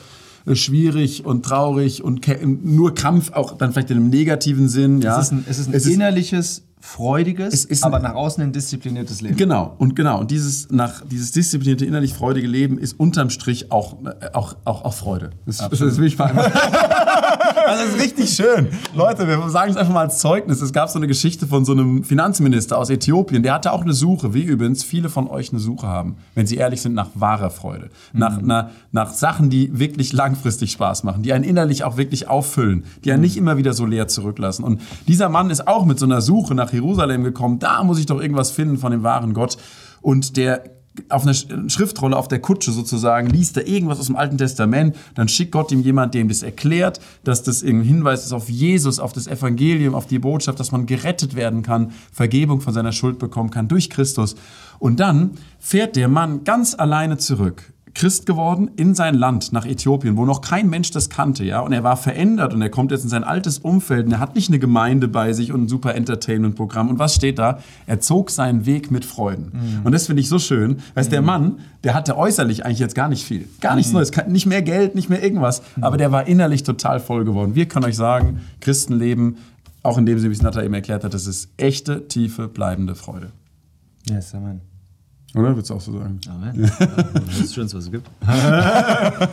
äh, 0.46 0.54
schwierig 0.54 1.26
und 1.26 1.44
traurig 1.44 2.04
und 2.04 2.24
nur 2.64 2.94
Kampf, 2.94 3.32
auch 3.32 3.58
dann 3.58 3.72
vielleicht 3.72 3.90
in 3.90 3.96
einem 3.96 4.10
negativen 4.10 4.68
Sinn. 4.68 5.00
Ja? 5.00 5.18
Es 5.18 5.26
ist 5.26 5.32
ein, 5.32 5.44
es 5.48 5.58
ist 5.58 5.66
ein 5.66 5.74
es 5.74 5.86
innerliches 5.86 6.62
freudiges, 6.80 7.82
aber 7.82 7.98
nach 7.98 8.14
außen 8.14 8.42
ein 8.42 8.52
diszipliniertes 8.52 9.20
Leben. 9.20 9.36
Genau, 9.36 9.74
und 9.78 9.96
genau. 9.96 10.20
Und 10.20 10.30
dieses, 10.30 10.70
nach, 10.70 11.02
dieses 11.04 11.32
disziplinierte, 11.32 11.84
innerlich 11.84 12.14
freudige 12.14 12.46
Leben 12.46 12.78
ist 12.78 12.98
unterm 12.98 13.30
Strich 13.30 13.72
auch, 13.72 13.96
auch, 14.32 14.56
auch, 14.64 14.84
auch 14.84 14.94
Freude. 14.94 15.30
Das, 15.46 15.58
das 15.58 15.96
will 15.96 16.06
ich 16.06 16.18
mal 16.18 16.28
Das 17.64 17.82
ist 17.82 18.00
richtig 18.00 18.30
schön. 18.30 18.68
Leute, 18.94 19.26
wir 19.26 19.48
sagen 19.48 19.70
es 19.70 19.76
einfach 19.76 19.92
mal 19.92 20.02
als 20.02 20.18
Zeugnis. 20.18 20.60
Es 20.60 20.72
gab 20.72 20.88
so 20.88 20.98
eine 20.98 21.06
Geschichte 21.06 21.46
von 21.46 21.64
so 21.64 21.72
einem 21.72 22.04
Finanzminister 22.04 22.76
aus 22.76 22.90
Äthiopien. 22.90 23.42
Der 23.42 23.54
hatte 23.54 23.72
auch 23.72 23.82
eine 23.82 23.92
Suche, 23.92 24.34
wie 24.34 24.42
übrigens 24.42 24.84
viele 24.84 25.08
von 25.08 25.26
euch 25.26 25.50
eine 25.50 25.58
Suche 25.58 25.86
haben, 25.86 26.16
wenn 26.34 26.46
sie 26.46 26.56
ehrlich 26.56 26.82
sind, 26.82 26.94
nach 26.94 27.08
wahrer 27.14 27.50
Freude. 27.50 27.90
Mhm. 28.12 28.20
Nach, 28.20 28.40
nach, 28.40 28.70
nach 28.92 29.12
Sachen, 29.12 29.50
die 29.50 29.78
wirklich 29.78 30.12
langfristig 30.12 30.72
Spaß 30.72 31.04
machen, 31.04 31.22
die 31.22 31.32
einen 31.32 31.44
innerlich 31.44 31.84
auch 31.84 31.96
wirklich 31.96 32.28
auffüllen, 32.28 32.84
die 33.04 33.10
einen 33.10 33.20
mhm. 33.20 33.26
nicht 33.26 33.36
immer 33.36 33.56
wieder 33.56 33.72
so 33.72 33.86
leer 33.86 34.08
zurücklassen. 34.08 34.64
Und 34.64 34.80
dieser 35.08 35.28
Mann 35.28 35.50
ist 35.50 35.66
auch 35.66 35.86
mit 35.86 35.98
so 35.98 36.06
einer 36.06 36.20
Suche 36.20 36.54
nach 36.54 36.72
Jerusalem 36.72 37.24
gekommen. 37.24 37.58
Da 37.58 37.82
muss 37.84 37.98
ich 37.98 38.06
doch 38.06 38.20
irgendwas 38.20 38.50
finden 38.50 38.76
von 38.76 38.92
dem 38.92 39.02
wahren 39.02 39.34
Gott. 39.34 39.56
Und 40.02 40.36
der 40.36 40.75
auf 41.08 41.22
einer 41.22 41.34
Schriftrolle 41.34 42.16
auf 42.16 42.28
der 42.28 42.40
Kutsche 42.40 42.72
sozusagen 42.72 43.28
liest 43.28 43.56
er 43.56 43.66
irgendwas 43.66 43.98
aus 44.00 44.06
dem 44.06 44.16
Alten 44.16 44.38
Testament, 44.38 44.96
dann 45.14 45.28
schickt 45.28 45.52
Gott 45.52 45.72
ihm 45.72 45.80
jemand, 45.80 46.14
dem 46.14 46.28
das 46.28 46.42
erklärt, 46.42 47.00
dass 47.24 47.42
das 47.42 47.62
ein 47.62 47.82
Hinweis 47.82 48.24
ist 48.24 48.32
auf 48.32 48.48
Jesus, 48.48 48.98
auf 48.98 49.12
das 49.12 49.26
Evangelium, 49.26 49.94
auf 49.94 50.06
die 50.06 50.18
Botschaft, 50.18 50.58
dass 50.60 50.72
man 50.72 50.86
gerettet 50.86 51.34
werden 51.34 51.62
kann, 51.62 51.92
Vergebung 52.12 52.60
von 52.60 52.72
seiner 52.72 52.92
Schuld 52.92 53.18
bekommen 53.18 53.50
kann 53.50 53.68
durch 53.68 53.90
Christus. 53.90 54.36
Und 54.78 55.00
dann 55.00 55.32
fährt 55.58 55.96
der 55.96 56.08
Mann 56.08 56.44
ganz 56.44 56.74
alleine 56.74 57.18
zurück 57.18 57.72
Christ 57.96 58.26
geworden 58.26 58.70
in 58.76 58.94
sein 58.94 59.14
Land, 59.14 59.52
nach 59.54 59.64
Äthiopien, 59.64 60.18
wo 60.18 60.26
noch 60.26 60.42
kein 60.42 60.68
Mensch 60.68 60.90
das 60.90 61.08
kannte, 61.08 61.44
ja. 61.44 61.60
Und 61.60 61.72
er 61.72 61.82
war 61.82 61.96
verändert 61.96 62.52
und 62.52 62.60
er 62.60 62.68
kommt 62.68 62.90
jetzt 62.90 63.04
in 63.04 63.08
sein 63.08 63.24
altes 63.24 63.58
Umfeld 63.58 64.04
und 64.04 64.12
er 64.12 64.20
hat 64.20 64.34
nicht 64.34 64.50
eine 64.50 64.58
Gemeinde 64.58 65.08
bei 65.08 65.32
sich 65.32 65.50
und 65.50 65.62
ein 65.62 65.68
super 65.68 65.94
Entertainment-Programm. 65.94 66.90
Und 66.90 66.98
was 66.98 67.14
steht 67.14 67.38
da? 67.38 67.58
Er 67.86 67.98
zog 68.00 68.30
seinen 68.30 68.66
Weg 68.66 68.90
mit 68.90 69.06
Freuden. 69.06 69.50
Mhm. 69.52 69.86
Und 69.86 69.92
das 69.92 70.08
finde 70.08 70.20
ich 70.20 70.28
so 70.28 70.38
schön. 70.38 70.80
Weißt, 70.94 71.08
mhm. 71.08 71.12
der 71.12 71.22
Mann, 71.22 71.58
der 71.84 71.94
hatte 71.94 72.18
äußerlich 72.18 72.66
eigentlich 72.66 72.80
jetzt 72.80 72.94
gar 72.94 73.08
nicht 73.08 73.24
viel. 73.24 73.48
Gar 73.62 73.76
nichts 73.76 73.92
mhm. 73.92 73.96
Neues. 73.96 74.10
Nicht 74.28 74.44
mehr 74.44 74.60
Geld, 74.60 74.94
nicht 74.94 75.08
mehr 75.08 75.22
irgendwas. 75.22 75.62
Mhm. 75.76 75.84
Aber 75.84 75.96
der 75.96 76.12
war 76.12 76.28
innerlich 76.28 76.64
total 76.64 77.00
voll 77.00 77.24
geworden. 77.24 77.54
Wir 77.54 77.66
können 77.66 77.86
euch 77.86 77.96
sagen, 77.96 78.42
Christenleben, 78.60 79.38
auch 79.82 79.96
in 79.96 80.04
dem 80.04 80.18
Sinne, 80.18 80.32
wie 80.32 80.36
es 80.36 80.42
Nata 80.42 80.62
eben 80.62 80.74
erklärt 80.74 81.02
hat, 81.02 81.14
das 81.14 81.26
ist 81.26 81.48
echte, 81.56 82.08
tiefe, 82.08 82.46
bleibende 82.46 82.94
Freude. 82.94 83.32
Yes, 84.06 84.34
Amen. 84.34 84.60
Oder? 85.36 85.54
Würdest 85.54 85.70
du 85.70 85.74
auch 85.74 85.80
so 85.80 85.92
sagen? 85.92 86.18
Amen. 86.28 86.64
Ja, 86.64 86.86
das 86.96 87.34
ist 87.34 87.44
das 87.44 87.54
Schönste, 87.54 87.76
was 87.76 87.84
es 87.84 87.92
gibt. 87.92 88.08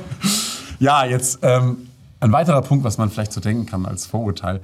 ja, 0.79 1.05
jetzt 1.05 1.39
ähm, 1.41 1.77
ein 2.19 2.31
weiterer 2.31 2.61
Punkt, 2.61 2.83
was 2.83 2.97
man 2.97 3.09
vielleicht 3.09 3.33
so 3.33 3.41
denken 3.41 3.65
kann 3.65 3.85
als 3.85 4.05
Vorurteil. 4.05 4.61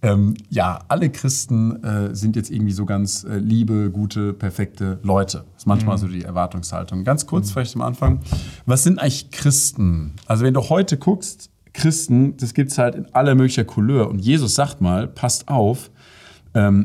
Ähm, 0.00 0.34
ja, 0.48 0.80
alle 0.88 1.10
Christen 1.10 1.82
äh, 1.82 2.14
sind 2.14 2.36
jetzt 2.36 2.50
irgendwie 2.50 2.72
so 2.72 2.86
ganz 2.86 3.24
äh, 3.24 3.36
liebe, 3.38 3.90
gute, 3.90 4.32
perfekte 4.32 4.98
Leute. 5.02 5.44
Das 5.52 5.62
ist 5.62 5.66
manchmal 5.66 5.96
mhm. 5.96 6.00
so 6.00 6.06
die 6.08 6.22
Erwartungshaltung. 6.22 7.04
Ganz 7.04 7.26
kurz 7.26 7.48
mhm. 7.48 7.52
vielleicht 7.52 7.74
am 7.76 7.82
Anfang. 7.82 8.20
Was 8.64 8.84
sind 8.84 8.98
eigentlich 8.98 9.30
Christen? 9.30 10.14
Also 10.26 10.44
wenn 10.44 10.54
du 10.54 10.68
heute 10.68 10.96
guckst, 10.96 11.50
Christen, 11.72 12.36
das 12.36 12.54
gibt 12.54 12.70
es 12.70 12.78
halt 12.78 12.94
in 12.94 13.06
aller 13.14 13.34
möglicher 13.34 13.64
Couleur. 13.64 14.08
Und 14.08 14.20
Jesus 14.20 14.54
sagt 14.54 14.80
mal, 14.80 15.06
passt 15.06 15.48
auf, 15.48 15.90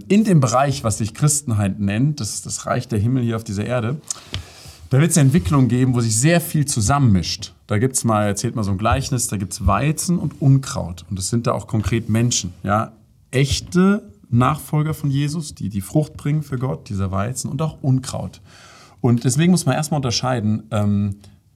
in 0.08 0.24
dem 0.24 0.40
Bereich, 0.40 0.84
was 0.84 0.98
sich 0.98 1.14
Christenheit 1.14 1.80
nennt, 1.80 2.20
das 2.20 2.34
ist 2.34 2.46
das 2.46 2.66
Reich 2.66 2.88
der 2.88 3.00
Himmel 3.00 3.24
hier 3.24 3.36
auf 3.36 3.44
dieser 3.44 3.66
Erde, 3.66 4.00
da 4.90 5.00
wird 5.00 5.10
es 5.10 5.18
eine 5.18 5.28
Entwicklung 5.28 5.70
geben, 5.70 5.96
wo 5.96 6.02
sich 6.02 6.16
sehr 6.16 6.40
viel 6.40 6.66
zusammenmischt. 6.66 7.54
Da 7.66 7.80
gibt 7.80 7.96
es 7.96 8.04
mal, 8.04 8.28
erzählt 8.28 8.56
mal 8.56 8.64
so 8.64 8.70
ein 8.70 8.78
Gleichnis, 8.78 9.28
da 9.28 9.38
gibt 9.38 9.54
es 9.54 9.66
Weizen 9.66 10.20
und 10.20 10.40
Unkraut. 10.40 11.04
Und 11.10 11.18
das 11.18 11.30
sind 11.30 11.48
da 11.48 11.54
auch 11.54 11.66
konkret 11.66 12.10
Menschen. 12.10 12.54
Ja? 12.62 12.92
Echte 13.32 14.04
Nachfolger 14.30 14.94
von 14.94 15.10
Jesus, 15.10 15.56
die 15.56 15.70
die 15.70 15.82
Frucht 15.82 16.16
bringen 16.16 16.44
für 16.44 16.58
Gott, 16.60 16.90
dieser 16.90 17.10
Weizen 17.10 17.50
und 17.50 17.62
auch 17.64 17.82
Unkraut. 17.82 18.42
Und 19.02 19.24
deswegen 19.24 19.52
muss 19.52 19.66
man 19.66 19.76
erstmal 19.76 19.98
unterscheiden, 19.98 20.64
ähm, 20.70 21.16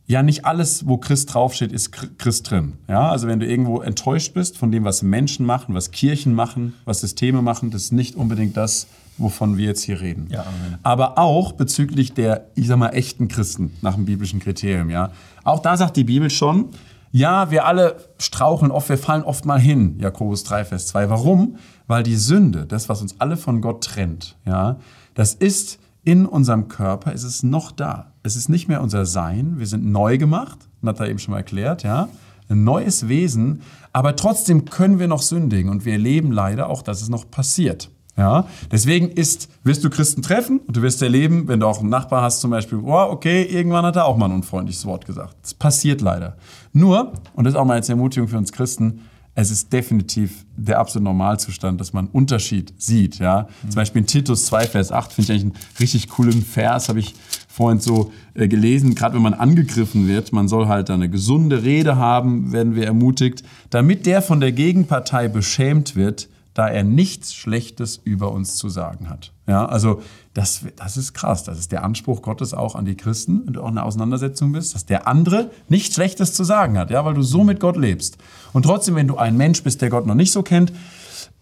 ja, 0.09 0.23
nicht 0.23 0.45
alles, 0.45 0.87
wo 0.87 0.97
Christ 0.97 1.33
draufsteht, 1.33 1.73
ist 1.73 1.91
Christ 2.17 2.49
drin. 2.49 2.73
Ja, 2.87 3.11
also 3.11 3.27
wenn 3.27 3.41
du 3.41 3.45
irgendwo 3.45 3.81
enttäuscht 3.81 4.33
bist 4.33 4.57
von 4.57 4.71
dem, 4.71 4.85
was 4.85 5.03
Menschen 5.03 5.45
machen, 5.45 5.75
was 5.75 5.91
Kirchen 5.91 6.33
machen, 6.33 6.73
was 6.85 7.01
Systeme 7.01 7.41
machen, 7.41 7.71
das 7.71 7.83
ist 7.83 7.91
nicht 7.91 8.15
unbedingt 8.15 8.55
das, 8.55 8.87
wovon 9.17 9.57
wir 9.57 9.65
jetzt 9.65 9.83
hier 9.83 9.99
reden. 9.99 10.27
Ja, 10.31 10.45
Aber 10.81 11.17
auch 11.17 11.51
bezüglich 11.51 12.13
der, 12.13 12.47
ich 12.55 12.67
sag 12.67 12.77
mal, 12.77 12.89
echten 12.89 13.27
Christen 13.27 13.73
nach 13.81 13.95
dem 13.95 14.05
biblischen 14.05 14.39
Kriterium. 14.39 14.89
Ja? 14.89 15.11
Auch 15.43 15.59
da 15.59 15.75
sagt 15.75 15.97
die 15.97 16.05
Bibel 16.05 16.29
schon, 16.29 16.69
ja, 17.11 17.51
wir 17.51 17.65
alle 17.65 17.97
straucheln 18.17 18.71
oft, 18.71 18.87
wir 18.87 18.97
fallen 18.97 19.23
oft 19.23 19.45
mal 19.45 19.59
hin, 19.59 19.97
Jakobus 19.99 20.43
3, 20.45 20.65
Vers 20.65 20.87
2. 20.87 21.09
Warum? 21.09 21.57
Weil 21.87 22.03
die 22.03 22.15
Sünde, 22.15 22.65
das, 22.65 22.87
was 22.87 23.01
uns 23.01 23.15
alle 23.19 23.35
von 23.35 23.59
Gott 23.59 23.83
trennt, 23.83 24.37
ja, 24.45 24.77
das 25.15 25.33
ist 25.33 25.79
in 26.03 26.25
unserem 26.25 26.69
Körper, 26.69 27.11
ist 27.11 27.23
es 27.23 27.43
noch 27.43 27.71
da. 27.71 28.13
Es 28.27 28.35
ist 28.35 28.49
nicht 28.49 28.67
mehr 28.67 28.81
unser 28.81 29.05
Sein, 29.05 29.53
wir 29.57 29.67
sind 29.67 29.85
neu 29.85 30.17
gemacht, 30.17 30.59
hat 30.85 30.99
er 30.99 31.07
eben 31.07 31.17
schon 31.17 31.31
mal 31.31 31.37
erklärt, 31.37 31.83
ja, 31.83 32.09
ein 32.49 32.65
neues 32.65 33.07
Wesen, 33.07 33.61
aber 33.93 34.17
trotzdem 34.17 34.65
können 34.65 34.99
wir 34.99 35.07
noch 35.07 35.21
sündigen 35.21 35.71
und 35.71 35.85
wir 35.85 35.93
erleben 35.93 36.33
leider 36.33 36.67
auch, 36.67 36.81
dass 36.81 37.01
es 37.01 37.07
noch 37.07 37.31
passiert. 37.31 37.89
Ja, 38.17 38.45
deswegen 38.69 39.07
ist, 39.07 39.47
wirst 39.63 39.81
du 39.85 39.89
Christen 39.89 40.23
treffen 40.23 40.59
und 40.59 40.75
du 40.75 40.81
wirst 40.81 41.01
erleben, 41.01 41.47
wenn 41.47 41.61
du 41.61 41.67
auch 41.67 41.79
einen 41.79 41.87
Nachbar 41.87 42.21
hast 42.21 42.41
zum 42.41 42.51
Beispiel, 42.51 42.79
oh, 42.79 43.07
okay, 43.11 43.43
irgendwann 43.43 43.85
hat 43.85 43.95
er 43.95 44.03
auch 44.03 44.17
mal 44.17 44.25
ein 44.25 44.33
unfreundliches 44.33 44.85
Wort 44.85 45.05
gesagt. 45.05 45.37
Das 45.41 45.53
passiert 45.53 46.01
leider. 46.01 46.35
Nur, 46.73 47.13
und 47.33 47.45
das 47.45 47.53
ist 47.53 47.57
auch 47.57 47.63
mal 47.63 47.75
als 47.75 47.87
Ermutigung 47.87 48.27
für 48.27 48.37
uns 48.37 48.51
Christen, 48.51 49.03
es 49.35 49.51
ist 49.51 49.71
definitiv 49.71 50.45
der 50.57 50.79
absolute 50.79 51.03
Normalzustand, 51.03 51.79
dass 51.79 51.93
man 51.93 52.05
einen 52.05 52.13
Unterschied 52.13 52.73
sieht. 52.77 53.19
Ja? 53.19 53.47
Mhm. 53.61 53.69
Zum 53.69 53.75
Beispiel 53.75 54.01
in 54.01 54.07
Titus 54.07 54.47
2, 54.47 54.65
Vers 54.65 54.91
8 54.91 55.13
finde 55.13 55.21
ich 55.33 55.39
eigentlich 55.39 55.55
einen 55.55 55.63
richtig 55.79 56.09
coolen 56.09 56.41
Vers, 56.41 56.89
habe 56.89 56.99
ich 56.99 57.13
vorhin 57.57 57.79
so 57.79 58.11
äh, 58.35 58.47
gelesen, 58.47 58.93
gerade 58.93 59.15
wenn 59.15 59.23
man 59.23 59.33
angegriffen 59.33 60.07
wird, 60.07 60.31
man 60.31 60.47
soll 60.47 60.67
halt 60.67 60.91
eine 60.91 61.09
gesunde 61.09 61.63
Rede 61.63 61.95
haben, 61.95 62.51
werden 62.51 62.75
wir 62.75 62.85
ermutigt, 62.85 63.43
damit 63.71 64.05
der 64.05 64.21
von 64.21 64.39
der 64.39 64.51
Gegenpartei 64.51 65.27
beschämt 65.27 65.95
wird, 65.95 66.29
da 66.53 66.67
er 66.67 66.83
nichts 66.83 67.33
Schlechtes 67.33 67.99
über 68.03 68.31
uns 68.31 68.57
zu 68.57 68.69
sagen 68.69 69.09
hat. 69.09 69.31
Ja, 69.47 69.65
also 69.65 70.01
das, 70.35 70.65
das 70.75 70.97
ist 70.97 71.13
krass. 71.13 71.43
Das 71.43 71.57
ist 71.57 71.71
der 71.71 71.83
Anspruch 71.83 72.21
Gottes 72.21 72.53
auch 72.53 72.75
an 72.75 72.85
die 72.85 72.95
Christen, 72.95 73.41
wenn 73.45 73.53
du 73.53 73.61
auch 73.61 73.69
in 73.69 73.77
einer 73.77 73.87
Auseinandersetzung 73.87 74.51
bist, 74.51 74.75
dass 74.75 74.85
der 74.85 75.07
andere 75.07 75.49
nichts 75.67 75.95
Schlechtes 75.95 76.33
zu 76.33 76.43
sagen 76.43 76.77
hat, 76.77 76.91
ja, 76.91 77.05
weil 77.05 77.15
du 77.15 77.23
so 77.23 77.43
mit 77.43 77.59
Gott 77.59 77.77
lebst. 77.77 78.17
Und 78.53 78.63
trotzdem, 78.63 78.95
wenn 78.95 79.07
du 79.07 79.17
ein 79.17 79.35
Mensch 79.35 79.63
bist, 79.63 79.81
der 79.81 79.89
Gott 79.89 80.05
noch 80.05 80.15
nicht 80.15 80.31
so 80.31 80.43
kennt, 80.43 80.73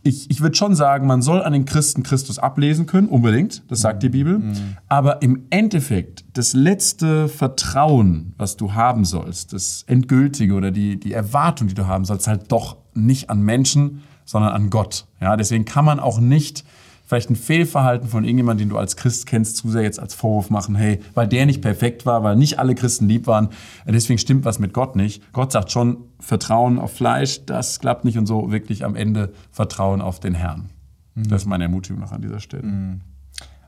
ich, 0.06 0.30
ich 0.30 0.40
würde 0.42 0.56
schon 0.56 0.76
sagen, 0.76 1.08
man 1.08 1.24
soll 1.24 1.42
an 1.42 1.52
den 1.52 1.66
Christen 1.66 2.04
Christus 2.04 2.38
ablesen 2.38 2.86
können, 2.86 3.10
unbedingt, 3.10 3.64
das 3.70 3.82
sagt 3.82 4.04
die 4.04 4.10
Bibel. 4.10 4.38
Mhm. 4.38 4.78
Aber 4.88 5.24
im 5.24 5.48
Endeffekt, 5.50 6.24
das 6.34 6.54
letzte 6.54 7.28
Vertrauen, 7.28 8.34
was 8.38 8.56
du 8.56 8.74
haben 8.74 9.04
sollst, 9.04 9.54
das 9.54 9.84
Endgültige 9.88 10.54
oder 10.54 10.70
die, 10.70 11.00
die 11.00 11.12
Erwartung, 11.12 11.68
die 11.68 11.74
du 11.74 11.88
haben 11.88 12.06
sollst, 12.06 12.28
halt 12.28 12.52
doch 12.52 12.78
nicht 12.94 13.32
an 13.32 13.42
Menschen, 13.42 14.04
sondern 14.26 14.52
an 14.52 14.70
Gott. 14.70 15.08
Ja, 15.20 15.38
deswegen 15.38 15.66
kann 15.66 15.86
man 15.86 16.00
auch 16.00 16.20
nicht 16.20 16.64
vielleicht 17.06 17.30
ein 17.30 17.36
Fehlverhalten 17.36 18.10
von 18.10 18.24
irgendjemandem, 18.24 18.68
den 18.68 18.70
du 18.70 18.78
als 18.78 18.96
Christ 18.96 19.28
kennst, 19.28 19.58
zu 19.58 19.70
sehr 19.70 19.84
jetzt 19.84 20.00
als 20.00 20.14
Vorwurf 20.14 20.50
machen, 20.50 20.76
hey, 20.76 21.00
weil 21.14 21.28
der 21.28 21.46
nicht 21.46 21.62
perfekt 21.62 22.06
war, 22.06 22.24
weil 22.24 22.36
nicht 22.36 22.60
alle 22.60 22.76
Christen 22.76 23.08
lieb 23.08 23.28
waren, 23.28 23.50
deswegen 23.88 24.18
stimmt 24.18 24.46
was 24.46 24.60
mit 24.60 24.74
Gott 24.74 24.96
nicht. 24.96 25.32
Gott 25.32 25.52
sagt 25.52 25.72
schon, 25.72 25.98
Vertrauen 26.20 26.80
auf 26.80 26.94
Fleisch, 26.94 27.46
das 27.46 27.80
klappt 27.80 28.06
nicht 28.06 28.18
und 28.18 28.26
so 28.26 28.52
wirklich 28.52 28.84
am 28.84 28.96
Ende 28.96 29.34
Vertrauen 29.52 30.02
auf 30.02 30.20
den 30.20 30.34
Herrn. 30.34 30.70
Mhm. 31.14 31.30
Das 31.30 31.44
ist 31.44 31.48
meine 31.48 31.66
Ermutigung 31.66 32.02
noch 32.02 32.12
an 32.12 32.22
dieser 32.22 32.40
Stelle. 32.40 32.64
Mhm. 32.64 33.02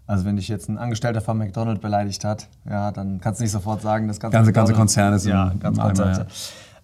Also 0.07 0.23
wenn 0.23 0.37
dich 0.37 0.47
jetzt 0.47 0.69
ein 0.69 0.77
Angestellter 0.77 1.19
von 1.19 1.37
McDonald's 1.37 1.81
beleidigt 1.81 2.23
hat, 2.23 2.47
ja, 2.67 2.91
dann 2.91 3.19
kannst 3.19 3.41
du 3.41 3.43
nicht 3.43 3.51
sofort 3.51 3.81
sagen, 3.81 4.07
das 4.07 4.21
ganze, 4.21 4.37
ganze, 4.37 4.53
ganze 4.53 4.73
Konzerne 4.73 5.19
sind 5.19 5.31
ja, 5.31 5.53
ganz 5.59 5.77
Konzerne. 5.77 6.27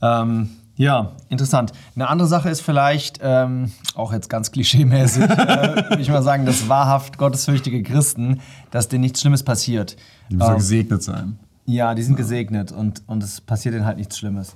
Ja. 0.02 0.22
Ähm, 0.22 0.50
ja, 0.76 1.12
interessant. 1.30 1.72
Eine 1.96 2.08
andere 2.10 2.28
Sache 2.28 2.50
ist 2.50 2.62
vielleicht, 2.62 3.20
ähm, 3.22 3.72
auch 3.96 4.12
jetzt 4.12 4.30
ganz 4.30 4.52
klischeemäßig, 4.52 5.24
äh, 5.30 5.90
würde 5.90 6.02
ich 6.02 6.10
mal 6.10 6.24
sagen, 6.24 6.46
dass 6.46 6.68
wahrhaft 6.68 7.18
gottesfürchtige 7.18 7.84
Christen, 7.84 8.42
dass 8.72 8.88
denen 8.88 9.02
nichts 9.02 9.22
Schlimmes 9.22 9.44
passiert. 9.44 9.98
Die 10.30 10.36
müssen 10.36 10.50
ähm, 10.50 10.58
gesegnet 10.58 11.04
sein. 11.04 11.40
Ja, 11.66 11.94
die 11.94 12.02
sind 12.02 12.14
ja. 12.14 12.18
gesegnet 12.18 12.72
und, 12.72 13.04
und 13.08 13.24
es 13.24 13.40
passiert 13.40 13.76
denen 13.76 13.86
halt 13.86 13.98
nichts 13.98 14.18
Schlimmes. 14.18 14.56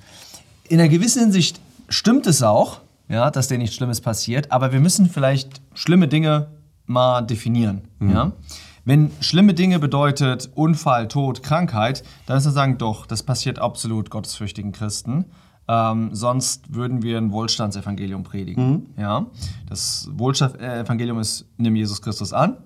In 0.67 0.79
einer 0.79 0.89
gewissen 0.89 1.21
Hinsicht 1.21 1.61
stimmt 1.87 2.27
es 2.27 2.41
auch, 2.41 2.81
ja, 3.09 3.31
dass 3.31 3.47
denen 3.47 3.61
nichts 3.61 3.75
Schlimmes 3.75 4.01
passiert, 4.01 4.51
aber 4.51 4.73
wir 4.73 4.79
müssen 4.79 5.09
vielleicht 5.09 5.61
schlimme 5.73 6.07
Dinge 6.07 6.47
mal 6.87 7.21
definieren. 7.21 7.83
Mhm. 7.99 8.09
Ja? 8.09 8.31
Wenn 8.85 9.11
schlimme 9.19 9.53
Dinge 9.53 9.79
bedeutet 9.79 10.49
Unfall, 10.55 11.07
Tod, 11.07 11.43
Krankheit, 11.43 12.03
dann 12.25 12.37
ist 12.37 12.43
zu 12.43 12.51
sagen, 12.51 12.77
doch, 12.77 13.05
das 13.05 13.21
passiert 13.21 13.59
absolut 13.59 14.09
gottesfürchtigen 14.09 14.71
Christen. 14.71 15.25
Ähm, 15.67 16.09
sonst 16.13 16.73
würden 16.73 17.01
wir 17.03 17.17
ein 17.17 17.31
Wohlstandsevangelium 17.31 18.23
predigen. 18.23 18.69
Mhm. 18.71 18.85
Ja? 18.97 19.25
Das 19.67 20.09
Wohlstandsevangelium 20.13 21.19
ist, 21.19 21.45
nimm 21.57 21.75
Jesus 21.75 22.01
Christus 22.01 22.33
an 22.33 22.57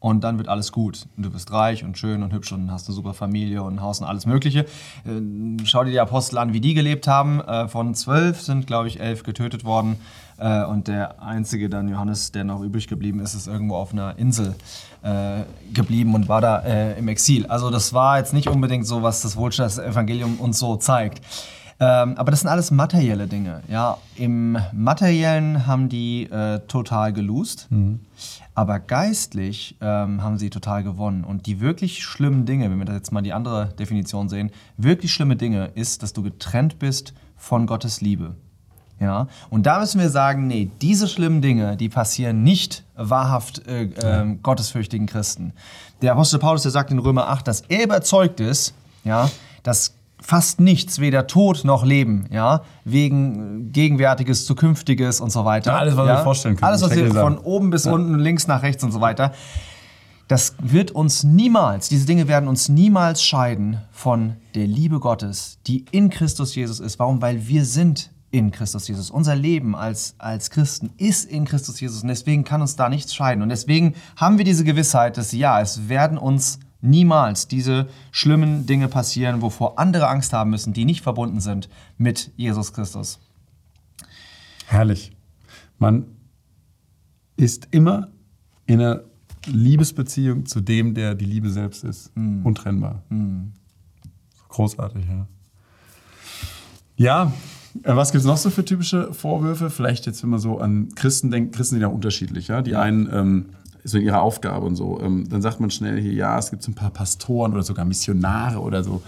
und 0.00 0.24
dann 0.24 0.38
wird 0.38 0.48
alles 0.48 0.72
gut. 0.72 1.06
Du 1.16 1.30
bist 1.30 1.52
reich 1.52 1.84
und 1.84 1.96
schön 1.98 2.22
und 2.22 2.32
hübsch 2.32 2.52
und 2.52 2.72
hast 2.72 2.88
eine 2.88 2.94
super 2.94 3.14
Familie 3.14 3.62
und 3.62 3.74
ein 3.74 3.80
Haus 3.82 4.00
und 4.00 4.06
alles 4.06 4.26
Mögliche. 4.26 4.60
Äh, 4.60 5.64
schau 5.64 5.84
dir 5.84 5.90
die 5.90 6.00
Apostel 6.00 6.38
an, 6.38 6.54
wie 6.54 6.60
die 6.60 6.74
gelebt 6.74 7.06
haben. 7.06 7.40
Äh, 7.42 7.68
von 7.68 7.94
zwölf 7.94 8.40
sind, 8.40 8.66
glaube 8.66 8.88
ich, 8.88 8.98
elf 8.98 9.22
getötet 9.22 9.64
worden. 9.64 9.96
Äh, 10.38 10.64
und 10.64 10.88
der 10.88 11.22
einzige 11.22 11.68
dann 11.68 11.88
Johannes, 11.88 12.32
der 12.32 12.44
noch 12.44 12.62
übrig 12.62 12.88
geblieben 12.88 13.20
ist, 13.20 13.34
ist 13.34 13.46
irgendwo 13.46 13.76
auf 13.76 13.92
einer 13.92 14.18
Insel 14.18 14.56
geblieben 15.72 16.14
und 16.14 16.28
war 16.28 16.42
da 16.42 16.58
im 16.58 17.08
Exil. 17.08 17.46
Also 17.46 17.70
das 17.70 17.94
war 17.94 18.18
jetzt 18.18 18.34
nicht 18.34 18.50
unbedingt 18.50 18.86
so, 18.86 19.02
was 19.02 19.22
das 19.22 19.34
Wohlstandsevangelium 19.34 20.36
uns 20.36 20.58
so 20.58 20.76
zeigt. 20.76 21.22
Ähm, 21.82 22.18
aber 22.18 22.30
das 22.30 22.40
sind 22.40 22.50
alles 22.50 22.70
materielle 22.70 23.26
Dinge. 23.26 23.62
Ja, 23.68 23.96
im 24.16 24.58
Materiellen 24.72 25.66
haben 25.66 25.88
die 25.88 26.24
äh, 26.24 26.60
total 26.68 27.14
geloost, 27.14 27.68
mhm. 27.70 28.00
aber 28.54 28.78
geistlich 28.78 29.76
ähm, 29.80 30.22
haben 30.22 30.36
sie 30.36 30.50
total 30.50 30.84
gewonnen. 30.84 31.24
Und 31.24 31.46
die 31.46 31.60
wirklich 31.60 32.02
schlimmen 32.02 32.44
Dinge, 32.44 32.70
wenn 32.70 32.78
wir 32.78 32.84
das 32.84 32.96
jetzt 32.96 33.12
mal 33.12 33.22
die 33.22 33.32
andere 33.32 33.68
Definition 33.78 34.28
sehen, 34.28 34.50
wirklich 34.76 35.10
schlimme 35.12 35.36
Dinge 35.36 35.70
ist, 35.74 36.02
dass 36.02 36.12
du 36.12 36.22
getrennt 36.22 36.78
bist 36.78 37.14
von 37.36 37.66
Gottes 37.66 38.02
Liebe. 38.02 38.34
Ja, 39.00 39.28
und 39.48 39.64
da 39.64 39.80
müssen 39.80 39.98
wir 39.98 40.10
sagen, 40.10 40.46
nee, 40.46 40.70
diese 40.82 41.08
schlimmen 41.08 41.40
Dinge, 41.40 41.78
die 41.78 41.88
passieren 41.88 42.42
nicht 42.42 42.84
wahrhaft 42.94 43.66
äh, 43.66 43.84
äh, 43.84 44.36
gottesfürchtigen 44.42 45.06
Christen. 45.06 45.54
Der 46.02 46.12
Apostel 46.12 46.38
Paulus, 46.38 46.62
der 46.62 46.70
sagt 46.70 46.90
in 46.90 46.98
Römer 46.98 47.28
8, 47.28 47.48
dass 47.48 47.62
er 47.62 47.84
überzeugt 47.84 48.40
ist, 48.40 48.74
ja, 49.04 49.30
dass 49.62 49.94
fast 50.22 50.60
nichts, 50.60 51.00
weder 51.00 51.26
Tod 51.26 51.64
noch 51.64 51.84
Leben, 51.84 52.26
ja, 52.30 52.62
wegen 52.84 53.72
Gegenwärtiges, 53.72 54.46
Zukünftiges 54.46 55.20
und 55.20 55.30
so 55.30 55.44
weiter. 55.44 55.72
Ja, 55.72 55.78
alles, 55.78 55.96
was 55.96 56.06
ja? 56.06 56.16
wir 56.16 56.22
vorstellen 56.22 56.56
können. 56.56 56.68
Alles, 56.68 56.82
was 56.82 56.94
wir 56.94 57.12
von 57.12 57.38
oben 57.38 57.70
bis 57.70 57.84
ja. 57.84 57.92
unten, 57.92 58.18
links 58.18 58.46
nach 58.46 58.62
rechts 58.62 58.84
und 58.84 58.92
so 58.92 59.00
weiter. 59.00 59.32
Das 60.28 60.54
wird 60.60 60.92
uns 60.92 61.24
niemals, 61.24 61.88
diese 61.88 62.06
Dinge 62.06 62.28
werden 62.28 62.48
uns 62.48 62.68
niemals 62.68 63.24
scheiden 63.24 63.80
von 63.90 64.36
der 64.54 64.68
Liebe 64.68 65.00
Gottes, 65.00 65.58
die 65.66 65.86
in 65.90 66.08
Christus 66.08 66.54
Jesus 66.54 66.78
ist. 66.78 67.00
Warum? 67.00 67.20
Weil 67.20 67.48
wir 67.48 67.64
sind 67.64 68.12
in 68.30 68.52
Christus 68.52 68.86
Jesus. 68.86 69.10
Unser 69.10 69.34
Leben 69.34 69.74
als, 69.74 70.14
als 70.18 70.50
Christen 70.50 70.90
ist 70.98 71.28
in 71.28 71.46
Christus 71.46 71.80
Jesus 71.80 72.02
und 72.02 72.08
deswegen 72.08 72.44
kann 72.44 72.60
uns 72.60 72.76
da 72.76 72.88
nichts 72.88 73.12
scheiden. 73.12 73.42
Und 73.42 73.48
deswegen 73.48 73.94
haben 74.16 74.38
wir 74.38 74.44
diese 74.44 74.62
Gewissheit, 74.62 75.16
dass 75.16 75.32
ja, 75.32 75.60
es 75.60 75.88
werden 75.88 76.16
uns 76.16 76.60
niemals 76.80 77.48
diese 77.48 77.88
schlimmen 78.10 78.66
Dinge 78.66 78.88
passieren, 78.88 79.42
wovor 79.42 79.78
andere 79.78 80.08
Angst 80.08 80.32
haben 80.32 80.50
müssen, 80.50 80.72
die 80.72 80.84
nicht 80.84 81.02
verbunden 81.02 81.40
sind 81.40 81.68
mit 81.98 82.30
Jesus 82.36 82.72
Christus. 82.72 83.18
Herrlich. 84.66 85.12
Man 85.78 86.06
ist 87.36 87.68
immer 87.70 88.08
in 88.66 88.80
einer 88.80 89.00
Liebesbeziehung 89.46 90.46
zu 90.46 90.60
dem, 90.60 90.94
der 90.94 91.14
die 91.14 91.24
Liebe 91.24 91.50
selbst 91.50 91.84
ist. 91.84 92.14
Mm. 92.14 92.44
Untrennbar. 92.44 93.02
Mm. 93.08 93.52
Großartig, 94.48 95.04
ja. 95.08 95.26
Ja, 96.96 97.32
äh, 97.82 97.96
was 97.96 98.12
gibt 98.12 98.20
es 98.20 98.26
noch 98.26 98.36
so 98.36 98.50
für 98.50 98.64
typische 98.64 99.14
Vorwürfe? 99.14 99.70
Vielleicht 99.70 100.06
jetzt, 100.06 100.22
wenn 100.22 100.30
man 100.30 100.40
so 100.40 100.58
an 100.58 100.88
Christen 100.94 101.30
denkt, 101.30 101.54
Christen 101.54 101.76
sind 101.76 101.82
ja 101.82 101.88
unterschiedlich. 101.88 102.48
Ja? 102.48 102.62
Die 102.62 102.76
einen 102.76 103.08
ähm, 103.12 103.46
so 103.84 103.98
in 103.98 104.04
ihrer 104.04 104.22
Aufgabe 104.22 104.66
und 104.66 104.76
so. 104.76 105.00
Ähm, 105.00 105.28
dann 105.28 105.42
sagt 105.42 105.60
man 105.60 105.70
schnell 105.70 106.00
hier, 106.00 106.12
ja, 106.12 106.38
es 106.38 106.50
gibt 106.50 106.62
so 106.62 106.70
ein 106.70 106.74
paar 106.74 106.90
Pastoren 106.90 107.52
oder 107.52 107.62
sogar 107.62 107.84
Missionare 107.84 108.58
oder 108.58 108.82
so. 108.84 109.02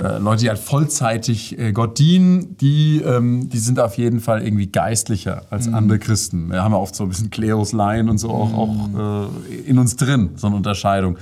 Äh, 0.00 0.18
Leute, 0.18 0.42
die 0.42 0.48
halt 0.48 0.58
vollzeitig 0.58 1.58
äh, 1.58 1.72
Gott 1.72 1.98
dienen, 1.98 2.56
die, 2.58 3.02
ähm, 3.02 3.48
die 3.50 3.58
sind 3.58 3.78
auf 3.80 3.98
jeden 3.98 4.20
Fall 4.20 4.42
irgendwie 4.42 4.66
geistlicher 4.66 5.42
als 5.50 5.66
mhm. 5.66 5.74
andere 5.74 5.98
Christen. 5.98 6.50
Wir 6.50 6.62
haben 6.62 6.72
ja 6.72 6.78
oft 6.78 6.94
so 6.94 7.04
ein 7.04 7.08
bisschen 7.08 7.30
Klerusleien 7.30 8.08
und 8.08 8.18
so 8.18 8.30
auch, 8.30 8.48
mhm. 8.48 8.96
auch 8.96 9.28
äh, 9.48 9.54
in 9.66 9.78
uns 9.78 9.96
drin, 9.96 10.30
so 10.36 10.46
eine 10.46 10.56
Unterscheidung. 10.56 11.18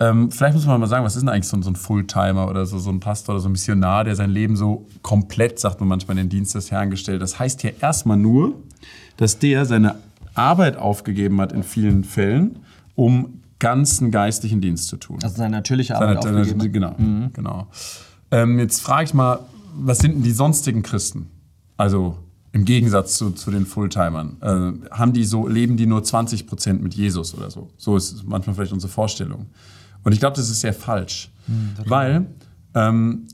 Ähm, 0.00 0.30
vielleicht 0.30 0.54
muss 0.54 0.66
man 0.66 0.78
mal 0.78 0.86
sagen, 0.86 1.04
was 1.04 1.16
ist 1.16 1.22
denn 1.22 1.28
eigentlich 1.28 1.48
so 1.48 1.56
ein, 1.56 1.62
so 1.62 1.70
ein 1.70 1.76
Fulltimer 1.76 2.48
oder 2.48 2.66
so, 2.66 2.78
so 2.78 2.90
ein 2.90 3.00
Pastor 3.00 3.34
oder 3.34 3.42
so 3.42 3.48
ein 3.48 3.52
Missionar, 3.52 4.04
der 4.04 4.14
sein 4.14 4.30
Leben 4.30 4.56
so 4.56 4.86
komplett, 5.02 5.58
sagt 5.58 5.80
man 5.80 5.88
manchmal, 5.88 6.18
in 6.18 6.24
den 6.24 6.28
Dienst 6.28 6.54
des 6.54 6.70
Herrn 6.70 6.90
gestellt. 6.90 7.20
Das 7.20 7.38
heißt 7.38 7.62
hier 7.62 7.74
erstmal 7.80 8.16
nur, 8.16 8.54
dass 9.16 9.38
der 9.38 9.64
seine 9.64 9.96
Arbeit 10.38 10.76
aufgegeben 10.76 11.40
hat 11.40 11.52
in 11.52 11.62
vielen 11.62 12.04
Fällen, 12.04 12.60
um 12.94 13.42
ganzen 13.58 14.10
geistlichen 14.10 14.60
Dienst 14.60 14.88
zu 14.88 14.96
tun. 14.96 15.18
Also 15.22 15.36
seine 15.36 15.56
natürliche 15.56 15.96
Arbeit 15.96 16.22
seine, 16.22 16.38
aufgegeben. 16.38 16.60
Seine, 16.60 16.72
genau, 16.72 16.94
mhm. 16.96 17.32
genau. 17.32 17.66
Ähm, 18.30 18.58
jetzt 18.58 18.80
frage 18.80 19.04
ich 19.04 19.14
mal, 19.14 19.40
was 19.74 19.98
sind 19.98 20.14
denn 20.14 20.22
die 20.22 20.32
sonstigen 20.32 20.82
Christen? 20.82 21.28
Also 21.76 22.16
im 22.52 22.64
Gegensatz 22.64 23.16
zu, 23.16 23.30
zu 23.30 23.50
den 23.50 23.66
Fulltimern, 23.66 24.36
äh, 24.40 24.90
haben 24.90 25.12
die 25.12 25.24
so, 25.24 25.46
leben 25.46 25.76
die 25.76 25.86
nur 25.86 26.02
20 26.02 26.46
Prozent 26.46 26.82
mit 26.82 26.94
Jesus 26.94 27.34
oder 27.34 27.50
so. 27.50 27.68
So 27.76 27.96
ist 27.96 28.24
manchmal 28.26 28.54
vielleicht 28.54 28.72
unsere 28.72 28.92
Vorstellung. 28.92 29.46
Und 30.02 30.12
ich 30.12 30.20
glaube, 30.20 30.36
das 30.36 30.48
ist 30.48 30.60
sehr 30.60 30.72
falsch. 30.72 31.30
Mhm, 31.46 31.70
weil 31.84 32.26
ähm, 32.74 33.28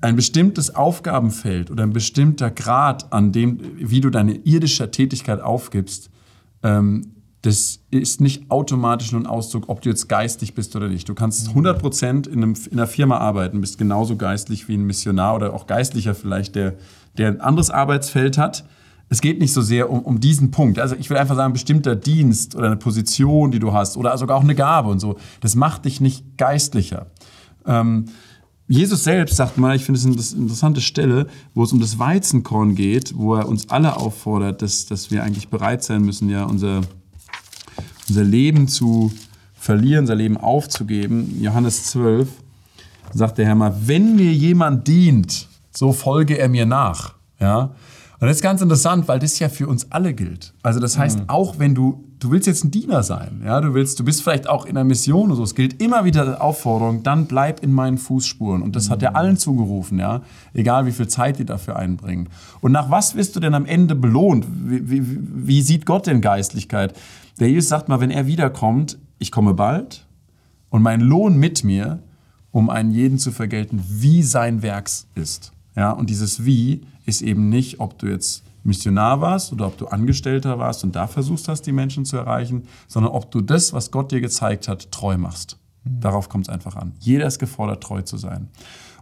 ein 0.00 0.16
bestimmtes 0.16 0.74
Aufgabenfeld 0.74 1.70
oder 1.70 1.84
ein 1.84 1.92
bestimmter 1.92 2.50
Grad, 2.50 3.12
an 3.12 3.32
dem, 3.32 3.60
wie 3.76 4.00
du 4.00 4.10
deine 4.10 4.34
irdische 4.34 4.90
Tätigkeit 4.90 5.40
aufgibst, 5.40 6.10
ähm, 6.62 7.12
das 7.42 7.80
ist 7.90 8.20
nicht 8.20 8.50
automatisch 8.50 9.10
nur 9.10 9.20
ein 9.20 9.26
Ausdruck, 9.26 9.64
ob 9.66 9.82
du 9.82 9.88
jetzt 9.88 10.08
geistig 10.08 10.54
bist 10.54 10.76
oder 10.76 10.88
nicht. 10.88 11.08
Du 11.08 11.14
kannst 11.14 11.48
100 11.48 11.80
Prozent 11.80 12.26
in, 12.28 12.40
in 12.42 12.56
einer 12.72 12.86
Firma 12.86 13.18
arbeiten, 13.18 13.60
bist 13.60 13.78
genauso 13.78 14.16
geistlich 14.16 14.68
wie 14.68 14.74
ein 14.76 14.84
Missionar 14.84 15.34
oder 15.34 15.52
auch 15.52 15.66
Geistlicher 15.66 16.14
vielleicht, 16.14 16.54
der, 16.54 16.74
der 17.18 17.28
ein 17.28 17.40
anderes 17.40 17.70
Arbeitsfeld 17.70 18.38
hat. 18.38 18.64
Es 19.08 19.20
geht 19.20 19.40
nicht 19.40 19.52
so 19.52 19.60
sehr 19.60 19.90
um, 19.90 20.00
um 20.00 20.20
diesen 20.20 20.52
Punkt. 20.52 20.78
Also 20.78 20.94
ich 20.94 21.10
will 21.10 21.16
einfach 21.16 21.34
sagen, 21.34 21.50
ein 21.50 21.52
bestimmter 21.52 21.96
Dienst 21.96 22.54
oder 22.54 22.66
eine 22.66 22.76
Position, 22.76 23.50
die 23.50 23.58
du 23.58 23.72
hast 23.72 23.96
oder 23.96 24.16
sogar 24.16 24.36
auch 24.36 24.44
eine 24.44 24.54
Gabe 24.54 24.88
und 24.88 25.00
so, 25.00 25.16
das 25.40 25.56
macht 25.56 25.84
dich 25.84 26.00
nicht 26.00 26.38
geistlicher. 26.38 27.06
Ähm, 27.66 28.06
Jesus 28.72 29.04
selbst 29.04 29.36
sagt 29.36 29.58
mal, 29.58 29.76
ich 29.76 29.84
finde 29.84 30.00
es 30.00 30.06
eine 30.06 30.44
interessante 30.44 30.80
Stelle, 30.80 31.26
wo 31.52 31.62
es 31.62 31.74
um 31.74 31.80
das 31.80 31.98
Weizenkorn 31.98 32.74
geht, 32.74 33.12
wo 33.14 33.34
er 33.34 33.46
uns 33.46 33.68
alle 33.68 33.98
auffordert, 33.98 34.62
dass, 34.62 34.86
dass 34.86 35.10
wir 35.10 35.22
eigentlich 35.22 35.48
bereit 35.48 35.84
sein 35.84 36.00
müssen, 36.00 36.30
ja, 36.30 36.44
unser, 36.44 36.80
unser 38.08 38.24
Leben 38.24 38.68
zu 38.68 39.12
verlieren, 39.52 40.04
unser 40.04 40.14
Leben 40.14 40.38
aufzugeben. 40.38 41.38
Johannes 41.42 41.84
12 41.90 42.30
sagt 43.12 43.36
der 43.36 43.44
Herr 43.44 43.56
mal, 43.56 43.76
wenn 43.84 44.16
mir 44.16 44.32
jemand 44.32 44.88
dient, 44.88 45.48
so 45.70 45.92
folge 45.92 46.38
er 46.38 46.48
mir 46.48 46.64
nach. 46.64 47.12
Ja? 47.38 47.74
Und 48.20 48.28
das 48.28 48.36
ist 48.36 48.42
ganz 48.42 48.62
interessant, 48.62 49.06
weil 49.06 49.18
das 49.18 49.38
ja 49.38 49.50
für 49.50 49.66
uns 49.66 49.92
alle 49.92 50.14
gilt. 50.14 50.54
Also 50.62 50.80
das 50.80 50.96
heißt, 50.96 51.18
mhm. 51.18 51.24
auch 51.28 51.58
wenn 51.58 51.74
du, 51.74 52.08
du 52.22 52.30
willst 52.30 52.46
jetzt 52.46 52.64
ein 52.64 52.70
Diener 52.70 53.02
sein, 53.02 53.42
ja, 53.44 53.60
du 53.60 53.74
willst, 53.74 53.98
du 53.98 54.04
bist 54.04 54.22
vielleicht 54.22 54.48
auch 54.48 54.64
in 54.64 54.76
einer 54.76 54.84
Mission 54.84 55.26
oder 55.26 55.36
so, 55.36 55.42
es 55.42 55.54
gilt 55.54 55.82
immer 55.82 56.04
wieder 56.04 56.24
die 56.24 56.40
Aufforderung, 56.40 57.02
dann 57.02 57.26
bleib 57.26 57.62
in 57.62 57.72
meinen 57.72 57.98
Fußspuren. 57.98 58.62
Und 58.62 58.76
das 58.76 58.90
hat 58.90 59.02
er 59.02 59.10
mhm. 59.10 59.16
allen 59.16 59.36
zugerufen, 59.36 59.98
ja, 59.98 60.22
egal 60.54 60.86
wie 60.86 60.92
viel 60.92 61.08
Zeit 61.08 61.38
die 61.38 61.44
dafür 61.44 61.76
einbringen. 61.76 62.28
Und 62.60 62.72
nach 62.72 62.90
was 62.90 63.16
wirst 63.16 63.34
du 63.34 63.40
denn 63.40 63.54
am 63.54 63.66
Ende 63.66 63.94
belohnt? 63.94 64.46
Wie, 64.48 64.88
wie, 64.88 65.02
wie 65.04 65.62
sieht 65.62 65.84
Gott 65.84 66.06
denn 66.06 66.20
Geistlichkeit? 66.20 66.94
Der 67.40 67.50
Jesus 67.50 67.68
sagt 67.68 67.88
mal, 67.88 68.00
wenn 68.00 68.10
er 68.10 68.26
wiederkommt, 68.26 68.98
ich 69.18 69.32
komme 69.32 69.54
bald 69.54 70.06
und 70.70 70.82
mein 70.82 71.00
Lohn 71.00 71.36
mit 71.36 71.64
mir, 71.64 72.00
um 72.52 72.70
einen 72.70 72.92
jeden 72.92 73.18
zu 73.18 73.32
vergelten, 73.32 73.82
wie 73.88 74.22
sein 74.22 74.62
Werks 74.62 75.08
ist. 75.14 75.52
Ja, 75.74 75.90
und 75.90 76.10
dieses 76.10 76.44
Wie 76.44 76.82
ist 77.06 77.22
eben 77.22 77.48
nicht, 77.48 77.80
ob 77.80 77.98
du 77.98 78.06
jetzt 78.06 78.44
Missionar 78.64 79.20
warst 79.20 79.52
oder 79.52 79.66
ob 79.66 79.76
du 79.76 79.86
Angestellter 79.86 80.58
warst 80.58 80.84
und 80.84 80.94
da 80.94 81.06
versuchst 81.06 81.48
hast, 81.48 81.62
die 81.62 81.72
Menschen 81.72 82.04
zu 82.04 82.16
erreichen, 82.16 82.64
sondern 82.86 83.12
ob 83.12 83.30
du 83.30 83.40
das, 83.40 83.72
was 83.72 83.90
Gott 83.90 84.12
dir 84.12 84.20
gezeigt 84.20 84.68
hat, 84.68 84.92
treu 84.92 85.18
machst. 85.18 85.58
Mhm. 85.84 86.00
Darauf 86.00 86.28
kommt 86.28 86.48
es 86.48 86.54
einfach 86.54 86.76
an. 86.76 86.92
Jeder 87.00 87.26
ist 87.26 87.38
gefordert, 87.38 87.82
treu 87.82 88.02
zu 88.02 88.16
sein. 88.16 88.48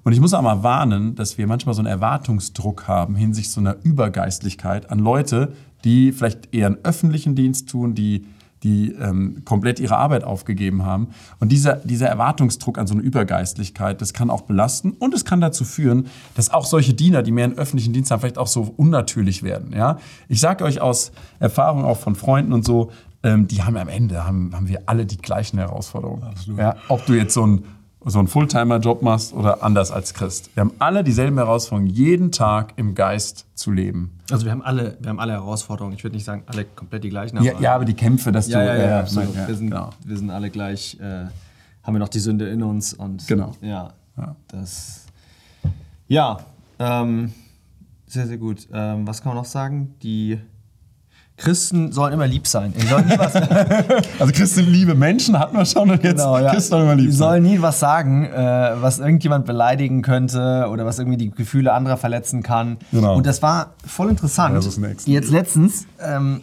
Und 0.03 0.13
ich 0.13 0.21
muss 0.21 0.33
auch 0.33 0.43
mal 0.43 0.63
warnen, 0.63 1.15
dass 1.15 1.37
wir 1.37 1.47
manchmal 1.47 1.75
so 1.75 1.81
einen 1.81 1.89
Erwartungsdruck 1.89 2.89
haben 2.89 3.15
hinsichtlich 3.15 3.53
so 3.53 3.61
einer 3.61 3.77
Übergeistlichkeit 3.83 4.91
an 4.91 4.99
Leute, 4.99 5.53
die 5.85 6.13
vielleicht 6.13 6.55
eher 6.55 6.69
einen 6.69 6.79
öffentlichen 6.85 7.35
Dienst 7.35 7.69
tun, 7.69 7.95
die 7.95 8.25
die 8.63 8.93
ähm, 8.93 9.43
komplett 9.45 9.81
ihre 9.81 9.97
Arbeit 9.97 10.25
aufgegeben 10.25 10.85
haben. 10.85 11.09
Und 11.39 11.51
dieser, 11.51 11.77
dieser 11.77 12.09
Erwartungsdruck 12.09 12.79
an 12.79 12.87
so 12.87 12.95
eine 12.95 13.03
Übergeistlichkeit, 13.03 14.01
das 14.01 14.13
kann 14.13 14.31
auch 14.31 14.43
belasten 14.43 14.93
und 14.93 15.15
es 15.15 15.25
kann 15.25 15.41
dazu 15.41 15.65
führen, 15.65 16.07
dass 16.35 16.51
auch 16.51 16.65
solche 16.65 16.95
Diener, 16.95 17.23
die 17.23 17.33
mehr 17.33 17.45
einen 17.45 17.59
öffentlichen 17.59 17.93
Dienst 17.93 18.11
haben, 18.11 18.21
vielleicht 18.21 18.39
auch 18.39 18.47
so 18.47 18.73
unnatürlich 18.77 19.43
werden. 19.43 19.73
Ja? 19.73 19.99
Ich 20.29 20.41
sage 20.41 20.65
euch 20.65 20.81
aus 20.81 21.13
Erfahrung 21.39 21.85
auch 21.85 21.99
von 21.99 22.15
Freunden 22.15 22.53
und 22.53 22.65
so, 22.65 22.91
ähm, 23.23 23.49
die 23.49 23.63
haben 23.63 23.77
am 23.77 23.89
Ende, 23.89 24.27
haben, 24.27 24.55
haben 24.55 24.69
wir 24.69 24.83
alle 24.87 25.07
die 25.07 25.19
gleichen 25.19 25.59
Herausforderungen. 25.59 26.23
Absolut. 26.23 26.59
Ja? 26.59 26.77
Ob 26.89 27.05
du 27.07 27.15
jetzt 27.15 27.35
so 27.35 27.47
ein 27.47 27.65
so 28.05 28.19
einen 28.19 28.29
Fulltimer-Job 28.29 29.03
machst 29.03 29.35
oder 29.35 29.63
anders 29.63 29.91
als 29.91 30.15
Christ. 30.15 30.51
Wir 30.55 30.63
haben 30.63 30.73
alle 30.79 31.05
dieselben 31.05 31.37
Herausforderungen, 31.37 31.93
jeden 31.93 32.33
Tag 32.33 32.73
im 32.77 32.95
Geist 32.95 33.47
zu 33.55 33.71
leben. 33.71 34.19
Also 34.31 34.47
wir 34.47 34.53
haben 34.53 34.63
alle, 34.63 34.97
wir 35.01 35.11
haben 35.11 35.21
alle 35.21 35.33
Herausforderungen. 35.33 35.95
Ich 35.95 36.03
würde 36.03 36.17
nicht 36.17 36.25
sagen, 36.25 36.45
alle 36.47 36.65
komplett 36.65 37.05
die 37.05 37.11
gleichen. 37.11 37.37
Aber 37.37 37.47
ja, 37.47 37.61
ja, 37.61 37.75
aber 37.75 37.85
die 37.85 37.95
Kämpfe, 37.95 38.33
dass 38.33 38.49
ja, 38.49 38.61
du... 38.61 38.67
Ja, 38.67 38.77
ja, 38.77 38.89
ja, 38.89 39.01
absolut. 39.01 39.35
wir, 39.35 39.55
sind, 39.55 39.71
genau. 39.71 39.91
wir 40.05 40.17
sind 40.17 40.31
alle 40.31 40.51
gleich, 40.51 40.99
äh, 41.01 41.27
haben 41.83 41.95
wir 41.95 41.99
noch 41.99 42.09
die 42.09 42.21
Sünde 42.21 42.49
in 42.49 42.63
uns. 42.63 42.95
Und 42.95 43.27
genau. 43.27 43.53
Ja, 43.61 43.93
das... 44.49 45.07
Ja, 46.09 46.41
ähm, 46.79 47.33
sehr, 48.07 48.27
sehr 48.27 48.39
gut. 48.39 48.67
Ähm, 48.73 49.07
was 49.07 49.23
kann 49.23 49.31
man 49.31 49.37
noch 49.37 49.49
sagen? 49.49 49.95
Die 50.03 50.39
Christen 51.41 51.91
sollen 51.91 52.13
immer 52.13 52.27
lieb 52.27 52.47
sein. 52.47 52.75
Die 52.79 52.87
sollen 52.87 53.07
nie 53.07 53.19
was 53.19 53.35
also 54.21 54.33
Christen 54.33 54.67
liebe 54.67 54.95
Menschen 54.95 55.39
hatten 55.39 55.57
wir 55.57 55.65
schon 55.65 55.91
und 55.91 56.05
jetzt 56.05 56.19
genau, 56.19 56.39
ja. 56.39 56.53
Christen 56.53 56.71
sollen 56.71 56.83
immer 56.85 56.95
lieb 56.95 57.11
Die 57.11 57.17
sollen 57.17 57.43
nie 57.43 57.63
was 57.63 57.81
sagen, 57.81 58.27
äh, 58.27 58.73
was 58.81 58.99
irgendjemand 58.99 59.47
beleidigen 59.47 60.03
könnte 60.03 60.69
oder 60.71 60.85
was 60.85 60.99
irgendwie 60.99 61.17
die 61.17 61.31
Gefühle 61.31 61.73
anderer 61.73 61.97
verletzen 61.97 62.43
kann. 62.43 62.77
Genau. 62.93 63.17
Und 63.17 63.27
das 63.27 63.41
war 63.41 63.73
voll 63.87 64.11
interessant. 64.11 64.55
Das 64.55 64.67
ist 64.67 64.79
Jetzt 65.07 65.31
letztens, 65.31 65.87
ähm, 65.99 66.43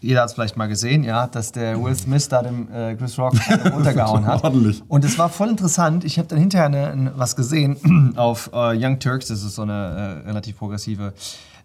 jeder 0.00 0.20
hat 0.20 0.28
es 0.28 0.34
vielleicht 0.34 0.58
mal 0.58 0.68
gesehen, 0.68 1.02
ja, 1.02 1.26
dass 1.26 1.52
der 1.52 1.82
Will 1.82 1.94
Smith 1.94 2.28
da 2.28 2.42
dem 2.42 2.68
äh, 2.70 2.94
Chris 2.94 3.18
Rock 3.18 3.34
runtergehauen 3.72 4.26
hat. 4.26 4.44
Ordentlich. 4.44 4.82
Und 4.86 5.04
es 5.06 5.18
war 5.18 5.30
voll 5.30 5.48
interessant. 5.48 6.04
Ich 6.04 6.18
habe 6.18 6.28
dann 6.28 6.38
hinterher 6.38 6.66
eine, 6.66 7.12
was 7.16 7.36
gesehen 7.36 8.12
auf 8.16 8.50
äh, 8.52 8.76
Young 8.76 8.98
Turks, 8.98 9.28
das 9.28 9.42
ist 9.42 9.54
so 9.54 9.62
eine 9.62 10.22
äh, 10.24 10.28
relativ 10.28 10.58
progressive 10.58 11.14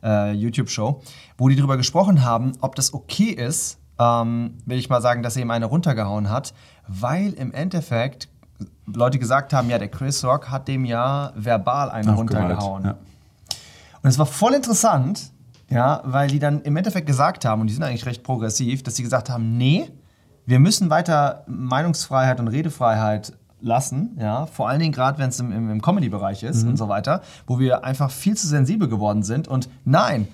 äh, 0.04 0.34
YouTube-Show, 0.34 1.02
wo 1.38 1.50
die 1.50 1.56
darüber 1.56 1.78
gesprochen 1.78 2.24
haben, 2.24 2.54
ob 2.62 2.76
das 2.76 2.94
okay 2.94 3.30
ist, 3.30 3.80
ähm, 4.00 4.58
will 4.66 4.78
ich 4.78 4.90
mal 4.90 5.02
sagen, 5.02 5.24
dass 5.24 5.36
er 5.36 5.44
ihm 5.44 5.52
eine 5.52 5.66
runtergehauen 5.66 6.30
hat, 6.30 6.54
weil 6.88 7.34
im 7.34 7.54
Endeffekt 7.54 8.30
Leute 8.86 9.20
gesagt 9.20 9.54
haben, 9.54 9.70
ja, 9.70 9.78
der 9.78 9.90
Chris 9.90 10.24
Rock 10.24 10.50
hat 10.50 10.68
dem 10.68 10.86
ja 10.86 11.32
verbal 11.36 11.90
eine 11.90 12.14
runtergehauen. 12.14 12.86
Ja. 12.86 12.98
Und 14.02 14.10
es 14.10 14.18
war 14.18 14.26
voll 14.26 14.54
interessant, 14.54 15.32
ja, 15.70 16.02
weil 16.04 16.28
die 16.30 16.40
dann 16.40 16.62
im 16.62 16.76
Endeffekt 16.76 17.08
gesagt 17.08 17.46
haben, 17.46 17.62
und 17.62 17.68
die 17.68 17.74
sind 17.74 17.84
eigentlich 17.84 18.06
recht 18.06 18.24
progressiv, 18.24 18.84
dass 18.84 18.96
sie 18.96 19.04
gesagt 19.04 19.30
haben, 19.30 19.58
nee, 19.58 19.90
wir 20.46 20.60
müssen 20.60 20.90
weiter 20.90 21.46
Meinungsfreiheit 21.48 22.40
und 22.40 22.48
Redefreiheit 22.48 23.34
lassen, 23.62 24.17
ja, 24.19 24.45
vor 24.45 24.69
allen 24.69 24.80
Dingen 24.80 24.91
gerade, 24.91 25.19
wenn 25.19 25.30
es 25.30 25.39
im, 25.39 25.52
im, 25.52 25.82
Comedy-Bereich 25.82 26.43
ist 26.43 26.63
mhm. 26.63 26.71
und 26.71 26.78
so 26.78 26.89
weiter, 26.89 27.21
wo 27.47 27.60
wir 27.60 27.84
einfach 27.84 28.12
viel 28.12 28.36
zu 28.36 28.47
sensibel 28.47 28.88
geworden 28.88 29.24
sind. 29.24 29.47
Und 29.47 29.69
nein, 29.86 30.28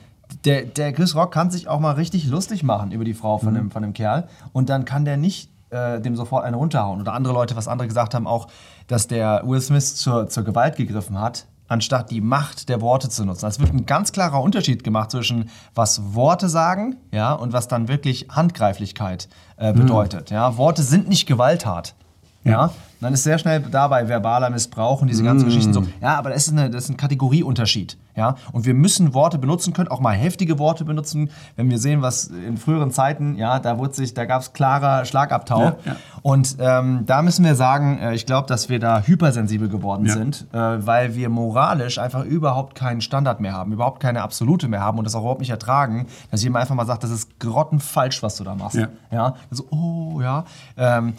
der, 0.45 0.63
der 0.63 0.93
Chris 0.93 1.15
Rock 1.15 1.31
kann 1.31 1.51
sich 1.51 1.67
auch 1.67 1.79
mal 1.79 1.93
richtig 1.93 2.27
lustig 2.27 2.63
machen 2.63 2.91
über 2.91 3.05
die 3.05 3.13
Frau 3.13 3.37
von, 3.37 3.51
mhm. 3.51 3.57
dem, 3.57 3.71
von 3.71 3.81
dem 3.81 3.93
Kerl 3.93 4.27
und 4.53 4.69
dann 4.69 4.85
kann 4.85 5.05
der 5.05 5.17
nicht 5.17 5.49
äh, 5.69 5.99
dem 5.99 6.15
sofort 6.15 6.45
eine 6.45 6.57
runterhauen. 6.57 7.01
Oder 7.01 7.13
andere 7.13 7.33
Leute, 7.33 7.55
was 7.55 7.67
andere 7.67 7.87
gesagt 7.87 8.13
haben, 8.13 8.27
auch, 8.27 8.47
dass 8.87 9.07
der 9.07 9.43
Will 9.45 9.61
Smith 9.61 9.95
zur, 9.95 10.29
zur 10.29 10.43
Gewalt 10.43 10.77
gegriffen 10.77 11.19
hat, 11.19 11.45
anstatt 11.67 12.11
die 12.11 12.21
Macht 12.21 12.69
der 12.69 12.81
Worte 12.81 13.09
zu 13.09 13.25
nutzen. 13.25 13.45
Es 13.47 13.59
wird 13.59 13.73
ein 13.73 13.85
ganz 13.85 14.11
klarer 14.11 14.41
Unterschied 14.41 14.83
gemacht 14.83 15.11
zwischen 15.11 15.49
was 15.75 16.13
Worte 16.13 16.49
sagen 16.49 16.95
ja, 17.11 17.33
und 17.33 17.53
was 17.53 17.67
dann 17.67 17.87
wirklich 17.87 18.27
Handgreiflichkeit 18.29 19.27
äh, 19.57 19.73
mhm. 19.73 19.79
bedeutet. 19.79 20.31
Mhm. 20.31 20.35
Ja. 20.35 20.57
Worte 20.57 20.83
sind 20.83 21.09
nicht 21.09 21.27
gewalttat. 21.27 21.95
Ja. 22.43 22.71
Dann 22.99 23.13
ist 23.13 23.23
sehr 23.23 23.37
schnell 23.37 23.59
dabei 23.59 24.07
verbaler 24.07 24.49
Missbrauch 24.49 25.01
und 25.01 25.07
diese 25.07 25.23
ganzen 25.23 25.45
mm. 25.45 25.49
Geschichten 25.49 25.73
so. 25.73 25.83
Ja, 26.01 26.17
aber 26.17 26.31
das 26.31 26.47
ist, 26.47 26.53
eine, 26.53 26.69
das 26.69 26.85
ist 26.85 26.89
ein 26.89 26.97
Kategorieunterschied. 26.97 27.97
Ja? 28.15 28.35
Und 28.51 28.65
wir 28.65 28.73
müssen 28.73 29.13
Worte 29.13 29.37
benutzen 29.37 29.73
können, 29.73 29.87
auch 29.89 29.99
mal 29.99 30.13
heftige 30.13 30.57
Worte 30.57 30.83
benutzen. 30.83 31.29
Wenn 31.55 31.69
wir 31.69 31.77
sehen, 31.77 32.01
was 32.01 32.25
in 32.25 32.57
früheren 32.57 32.91
Zeiten, 32.91 33.35
ja, 33.35 33.59
da, 33.59 33.75
da 33.75 34.25
gab 34.25 34.41
es 34.41 34.53
klarer 34.53 35.05
Schlagabtauch. 35.05 35.59
Ja, 35.59 35.77
ja. 35.85 35.95
Und 36.23 36.57
ähm, 36.59 37.03
da 37.05 37.21
müssen 37.21 37.45
wir 37.45 37.55
sagen, 37.55 37.99
äh, 37.99 38.15
ich 38.15 38.25
glaube, 38.25 38.47
dass 38.47 38.67
wir 38.67 38.79
da 38.79 39.01
hypersensibel 39.01 39.69
geworden 39.69 40.05
ja. 40.05 40.13
sind, 40.13 40.47
äh, 40.51 40.57
weil 40.57 41.15
wir 41.15 41.29
moralisch 41.29 41.99
einfach 41.99 42.25
überhaupt 42.25 42.75
keinen 42.75 43.01
Standard 43.01 43.39
mehr 43.39 43.53
haben, 43.53 43.71
überhaupt 43.71 44.01
keine 44.01 44.23
Absolute 44.23 44.67
mehr 44.67 44.81
haben 44.81 44.97
und 44.97 45.05
das 45.05 45.13
auch 45.13 45.21
überhaupt 45.21 45.41
nicht 45.41 45.51
ertragen, 45.51 46.07
dass 46.31 46.43
jemand 46.43 46.63
einfach 46.63 46.75
mal 46.75 46.85
sagt, 46.85 47.03
das 47.03 47.11
ist 47.11 47.39
grottenfalsch, 47.39 48.23
was 48.23 48.35
du 48.37 48.43
da 48.43 48.55
machst. 48.55 48.77
Ja. 48.77 48.87
ja? 49.11 49.35
Also, 49.51 49.65
oh, 49.69 50.19
ja. 50.21 50.45
Ähm, 50.75 51.13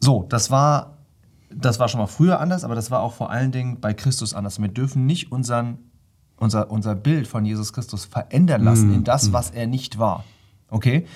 so, 0.00 0.24
das 0.28 0.50
war, 0.50 0.98
das 1.50 1.78
war 1.78 1.88
schon 1.88 2.00
mal 2.00 2.06
früher 2.06 2.40
anders, 2.40 2.64
aber 2.64 2.74
das 2.74 2.90
war 2.90 3.00
auch 3.00 3.12
vor 3.12 3.30
allen 3.30 3.52
Dingen 3.52 3.80
bei 3.80 3.92
Christus 3.94 4.34
anders. 4.34 4.60
Wir 4.60 4.68
dürfen 4.68 5.06
nicht 5.06 5.30
unseren, 5.30 5.78
unser, 6.36 6.70
unser 6.70 6.94
Bild 6.94 7.28
von 7.28 7.44
Jesus 7.44 7.72
Christus 7.72 8.06
verändern 8.06 8.62
lassen 8.64 8.90
mm. 8.90 8.94
in 8.94 9.04
das, 9.04 9.28
mm. 9.28 9.32
was 9.32 9.50
er 9.50 9.66
nicht 9.66 9.98
war. 9.98 10.24
Okay? 10.70 11.06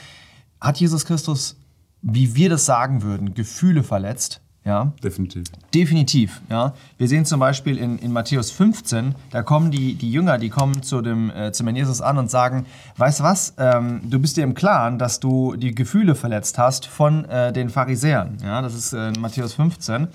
Hat 0.61 0.79
Jesus 0.79 1.07
Christus, 1.07 1.57
wie 2.03 2.35
wir 2.35 2.51
das 2.51 2.67
sagen 2.67 3.03
würden, 3.03 3.35
Gefühle 3.35 3.83
verletzt? 3.83 4.43
Ja? 4.65 4.93
Definitiv. 5.03 5.45
Definitiv, 5.75 6.41
ja. 6.49 6.73
Wir 6.97 7.09
sehen 7.09 7.27
zum 7.27 7.39
Beispiel 7.41 7.77
in, 7.77 7.99
in 7.99 8.13
Matthäus 8.13 8.51
15, 8.51 9.15
da 9.31 9.43
kommen 9.43 9.71
die, 9.71 9.95
die 9.95 10.11
Jünger, 10.11 10.39
die 10.39 10.49
kommen 10.49 10.83
zu 10.83 11.03
dem, 11.03 11.31
äh, 11.31 11.53
Herrn 11.53 11.77
Jesus 11.77 12.01
an 12.01 12.17
und 12.17 12.31
sagen, 12.31 12.65
weißt 12.97 13.21
du 13.21 13.25
was, 13.25 13.55
ähm, 13.59 14.01
du 14.05 14.19
bist 14.19 14.37
dir 14.37 14.45
im 14.45 14.55
Klaren, 14.55 14.99
dass 14.99 15.21
du 15.21 15.57
die 15.57 15.75
Gefühle 15.75 16.15
verletzt 16.15 16.59
hast 16.59 16.87
von 16.87 17.25
äh, 17.27 17.53
den 17.53 17.69
Pharisäern. 17.69 18.39
Ja, 18.43 18.63
das 18.63 18.75
ist 18.75 18.93
äh, 18.95 19.13
Matthäus 19.19 19.55
15. 19.55 20.09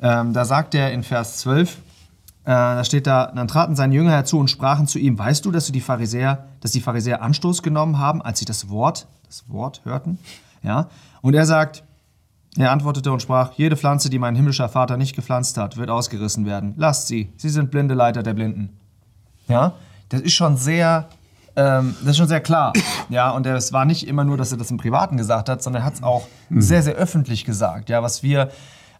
Ähm, 0.00 0.32
da 0.32 0.44
sagt 0.44 0.74
er 0.74 0.92
in 0.92 1.02
Vers 1.02 1.38
12, 1.38 1.78
Äh, 2.46 2.50
da 2.50 2.84
steht 2.84 3.06
da, 3.06 3.32
dann 3.34 3.48
traten 3.48 3.74
seine 3.74 3.94
Jünger 3.94 4.10
herzu 4.10 4.38
und 4.38 4.48
sprachen 4.48 4.86
zu 4.86 4.98
ihm, 4.98 5.18
weißt 5.18 5.46
du, 5.46 5.50
dass 5.50 5.64
du 5.66 5.72
die 5.72 5.80
Pharisäer, 5.80 6.44
dass 6.60 6.72
die 6.72 6.82
Pharisäer 6.82 7.22
Anstoß 7.22 7.62
genommen 7.62 7.98
haben, 7.98 8.20
als 8.20 8.38
sie 8.38 8.44
das 8.44 8.68
Wort, 8.68 9.06
das 9.26 9.44
Wort 9.48 9.80
hörten? 9.84 10.18
Ja. 10.62 10.88
Und 11.22 11.32
er 11.32 11.46
sagt, 11.46 11.84
er 12.56 12.70
antwortete 12.70 13.10
und 13.12 13.20
sprach, 13.20 13.52
jede 13.54 13.76
Pflanze, 13.76 14.10
die 14.10 14.18
mein 14.18 14.36
himmlischer 14.36 14.68
Vater 14.68 14.96
nicht 14.96 15.16
gepflanzt 15.16 15.58
hat, 15.58 15.76
wird 15.76 15.90
ausgerissen 15.90 16.46
werden. 16.46 16.74
Lasst 16.76 17.08
sie, 17.08 17.32
sie 17.36 17.48
sind 17.48 17.70
blinde 17.70 17.94
Leiter 17.94 18.22
der 18.22 18.34
Blinden. 18.34 18.70
Ja, 19.48 19.74
das 20.08 20.20
ist 20.20 20.34
schon 20.34 20.56
sehr, 20.56 21.08
ähm, 21.56 21.96
das 22.00 22.10
ist 22.10 22.16
schon 22.18 22.28
sehr 22.28 22.40
klar. 22.40 22.72
Ja, 23.08 23.30
und 23.30 23.46
es 23.46 23.72
war 23.72 23.84
nicht 23.84 24.06
immer 24.06 24.24
nur, 24.24 24.36
dass 24.36 24.52
er 24.52 24.58
das 24.58 24.70
im 24.70 24.76
Privaten 24.76 25.16
gesagt 25.16 25.48
hat, 25.48 25.62
sondern 25.62 25.82
er 25.82 25.86
hat 25.86 25.94
es 25.94 26.02
auch 26.02 26.26
mhm. 26.48 26.60
sehr, 26.60 26.82
sehr 26.82 26.94
öffentlich 26.94 27.44
gesagt. 27.44 27.88
Ja, 27.88 28.02
was 28.02 28.22
wir, 28.22 28.50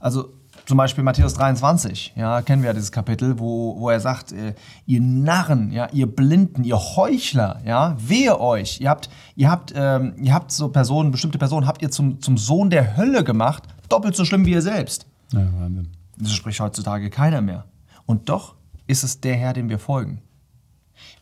also 0.00 0.32
zum 0.66 0.78
Beispiel 0.78 1.04
Matthäus 1.04 1.34
23, 1.34 2.14
ja, 2.16 2.40
kennen 2.42 2.62
wir 2.62 2.68
ja 2.68 2.74
dieses 2.74 2.92
Kapitel, 2.92 3.38
wo, 3.38 3.78
wo 3.78 3.90
er 3.90 4.00
sagt, 4.00 4.32
äh, 4.32 4.54
ihr 4.86 5.00
Narren, 5.00 5.70
ja, 5.72 5.88
ihr 5.92 6.06
Blinden, 6.06 6.64
ihr 6.64 6.78
Heuchler, 6.78 7.60
ja, 7.64 7.96
wehe 7.98 8.40
euch. 8.40 8.80
Ihr 8.80 8.88
habt, 8.88 9.10
ihr 9.36 9.50
habt, 9.50 9.72
ähm, 9.76 10.14
ihr 10.22 10.32
habt 10.32 10.52
so 10.52 10.68
Personen, 10.68 11.10
bestimmte 11.10 11.38
Personen 11.38 11.66
habt 11.66 11.82
ihr 11.82 11.90
zum, 11.90 12.20
zum 12.20 12.38
Sohn 12.38 12.70
der 12.70 12.96
Hölle 12.96 13.24
gemacht, 13.24 13.64
doppelt 13.88 14.16
so 14.16 14.24
schlimm 14.24 14.46
wie 14.46 14.52
ihr 14.52 14.62
selbst. 14.62 15.06
Ja, 15.32 15.46
Wahnsinn. 15.58 15.88
Das 16.18 16.32
spricht 16.32 16.60
heutzutage 16.60 17.10
keiner 17.10 17.40
mehr. 17.40 17.64
Und 18.06 18.28
doch 18.28 18.54
ist 18.86 19.04
es 19.04 19.20
der 19.20 19.36
Herr, 19.36 19.52
dem 19.52 19.68
wir 19.68 19.78
folgen. 19.78 20.22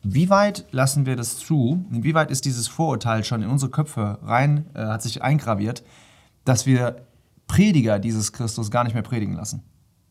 Wie 0.02 0.30
weit 0.30 0.66
lassen 0.70 1.06
wir 1.06 1.16
das 1.16 1.38
zu? 1.38 1.84
Inwieweit 1.90 2.30
ist 2.30 2.44
dieses 2.44 2.68
Vorurteil 2.68 3.24
schon 3.24 3.42
in 3.42 3.48
unsere 3.48 3.70
Köpfe 3.70 4.18
rein, 4.22 4.66
äh, 4.74 4.84
hat 4.84 5.02
sich 5.02 5.22
eingraviert, 5.22 5.82
dass 6.44 6.66
wir 6.66 7.06
Prediger 7.52 7.98
dieses 7.98 8.32
Christus 8.32 8.70
gar 8.70 8.82
nicht 8.82 8.94
mehr 8.94 9.02
predigen 9.02 9.34
lassen. 9.34 9.62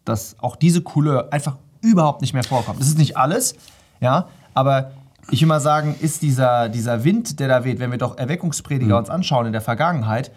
Dass 0.05 0.35
auch 0.39 0.55
diese 0.55 0.83
Couleur 0.83 1.33
einfach 1.33 1.57
überhaupt 1.81 2.21
nicht 2.21 2.35
mehr 2.35 2.43
vorkommt. 2.43 2.79
Das 2.79 2.87
ist 2.87 2.99
nicht 2.99 3.17
alles, 3.17 3.55
ja, 3.99 4.27
aber 4.53 4.91
ich 5.31 5.41
will 5.41 5.47
mal 5.47 5.59
sagen, 5.59 5.95
ist 5.99 6.21
dieser, 6.21 6.69
dieser 6.69 7.03
Wind, 7.03 7.39
der 7.39 7.47
da 7.47 7.63
weht, 7.63 7.79
wenn 7.79 7.89
wir 7.89 7.97
doch 7.97 8.15
Erweckungsprediger 8.15 8.93
mhm. 8.93 8.99
uns 8.99 9.09
anschauen 9.09 9.47
in 9.47 9.53
der 9.53 9.61
Vergangenheit, 9.61 10.31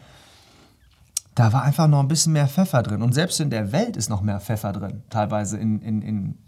da 1.34 1.52
war 1.52 1.62
einfach 1.62 1.88
noch 1.88 2.00
ein 2.00 2.08
bisschen 2.08 2.32
mehr 2.32 2.48
Pfeffer 2.48 2.82
drin. 2.82 3.02
Und 3.02 3.12
selbst 3.12 3.38
in 3.38 3.50
der 3.50 3.70
Welt 3.72 3.98
ist 3.98 4.08
noch 4.08 4.22
mehr 4.22 4.40
Pfeffer 4.40 4.72
drin. 4.72 5.02
Teilweise 5.10 5.58
in, 5.58 5.82
in, 5.82 6.00
in 6.00 6.38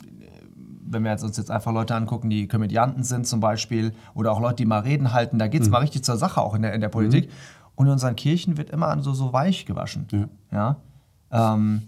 wenn 0.88 1.04
wir 1.04 1.12
uns 1.12 1.36
jetzt 1.36 1.50
einfach 1.50 1.72
Leute 1.72 1.94
angucken, 1.94 2.30
die 2.30 2.48
Komödianten 2.48 3.02
sind 3.02 3.26
zum 3.26 3.40
Beispiel, 3.40 3.92
oder 4.14 4.32
auch 4.32 4.40
Leute, 4.40 4.56
die 4.56 4.66
mal 4.66 4.80
Reden 4.80 5.12
halten, 5.12 5.38
da 5.38 5.48
geht 5.48 5.62
es 5.62 5.68
mhm. 5.68 5.72
mal 5.72 5.78
richtig 5.80 6.04
zur 6.04 6.16
Sache 6.16 6.40
auch 6.40 6.54
in 6.54 6.62
der, 6.62 6.72
in 6.72 6.80
der 6.80 6.88
Politik. 6.88 7.26
Mhm. 7.26 7.32
Und 7.76 7.86
in 7.86 7.92
unseren 7.92 8.16
Kirchen 8.16 8.56
wird 8.56 8.70
immer 8.70 9.00
so, 9.02 9.12
so 9.12 9.32
weich 9.32 9.66
gewaschen. 9.66 10.06
Ja. 10.10 10.76
ja? 11.30 11.54
Ähm, 11.54 11.82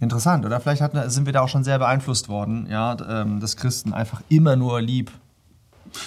interessant, 0.00 0.46
oder? 0.46 0.60
Vielleicht 0.60 0.80
hat, 0.80 0.92
sind 1.10 1.26
wir 1.26 1.32
da 1.32 1.40
auch 1.40 1.48
schon 1.48 1.64
sehr 1.64 1.78
beeinflusst 1.78 2.28
worden, 2.28 2.66
ja, 2.70 2.96
ähm, 3.08 3.40
dass 3.40 3.56
Christen 3.56 3.92
einfach 3.92 4.22
immer 4.28 4.56
nur 4.56 4.80
lieb 4.80 5.10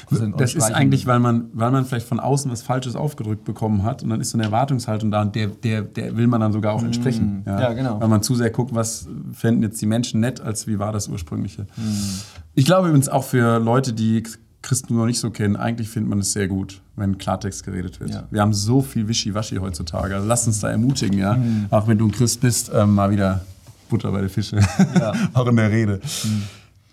sind. 0.10 0.40
Das 0.40 0.54
ist 0.54 0.72
eigentlich, 0.72 1.06
weil 1.06 1.20
man, 1.20 1.50
weil 1.54 1.72
man 1.72 1.86
vielleicht 1.86 2.08
von 2.08 2.20
außen 2.20 2.52
was 2.52 2.62
Falsches 2.62 2.96
aufgedrückt 2.96 3.44
bekommen 3.46 3.84
hat 3.84 4.04
und 4.04 4.10
dann 4.10 4.22
ist 4.22 4.32
so 4.32 4.38
eine 4.38 4.46
Erwartungshaltung 4.46 5.12
da 5.12 5.22
und 5.22 5.36
der, 5.36 5.48
der, 5.48 5.82
der 5.82 6.16
will 6.16 6.28
man 6.28 6.42
dann 6.42 6.54
sogar 6.54 6.74
auch 6.74 6.84
entsprechen. 6.84 7.44
Mm, 7.44 7.50
ja? 7.50 7.62
ja? 7.62 7.74
genau. 7.74 8.00
Weil 8.00 8.08
man 8.08 8.24
zu 8.24 8.36
sehr 8.36 8.50
guckt, 8.50 8.74
was 8.74 9.08
fänden 9.34 9.64
jetzt 9.64 9.82
die 9.82 9.86
Menschen 9.86 10.20
nett, 10.20 10.42
als 10.42 10.68
wie 10.68 10.80
war 10.80 10.92
das 10.92 11.08
ursprüngliche. 11.08 11.64
Mm. 11.64 12.20
Ich 12.54 12.66
glaube 12.66 12.90
übrigens 12.90 13.10
auch 13.10 13.24
für 13.24 13.60
Leute, 13.60 13.94
die 13.94 14.24
Christen 14.62 14.95
noch 14.95 15.06
nicht 15.06 15.19
so 15.19 15.32
kennen, 15.32 15.56
eigentlich 15.56 15.89
findet 15.89 16.10
man 16.10 16.19
es 16.19 16.34
sehr 16.34 16.47
gut, 16.47 16.82
wenn 16.95 17.17
Klartext 17.17 17.63
geredet 17.63 18.00
wird. 18.00 18.12
Ja. 18.12 18.28
Wir 18.30 18.41
haben 18.41 18.54
so 18.54 18.82
viel 18.82 19.08
Wischiwaschi 19.08 19.58
heutzutage. 19.58 20.15
Also 20.15 20.28
lass 20.28 20.45
uns 20.45 20.60
da 20.60 20.69
ermutigen, 20.69 21.17
ja. 21.17 21.36
Mhm. 21.36 21.65
Auch 21.71 21.88
wenn 21.88 21.97
du 21.97 22.08
ein 22.08 22.12
Christ 22.12 22.41
bist, 22.41 22.71
ähm, 22.74 22.93
mal 22.93 23.10
wieder 23.10 23.43
Butter 23.89 24.12
bei 24.12 24.21
der 24.21 24.30
Fische. 24.30 24.60
Ja. 24.95 25.13
Auch 25.34 25.47
in 25.47 25.56
der 25.56 25.69
Rede. 25.69 26.00
Mhm. 26.24 26.43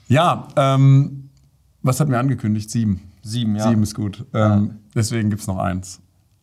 Ja, 0.09 0.49
ähm, 0.57 1.29
was 1.83 2.01
hatten 2.01 2.11
wir 2.11 2.19
angekündigt? 2.19 2.71
Sieben. 2.71 3.03
Sieben, 3.23 3.57
ja. 3.57 3.69
Sieben 3.69 3.83
ist 3.83 3.95
gut. 3.95 4.25
Ähm, 4.35 4.77
deswegen 4.95 5.31
gibt 5.31 5.43
es 5.43 5.47
noch 5.47 5.59
eins. 5.59 6.01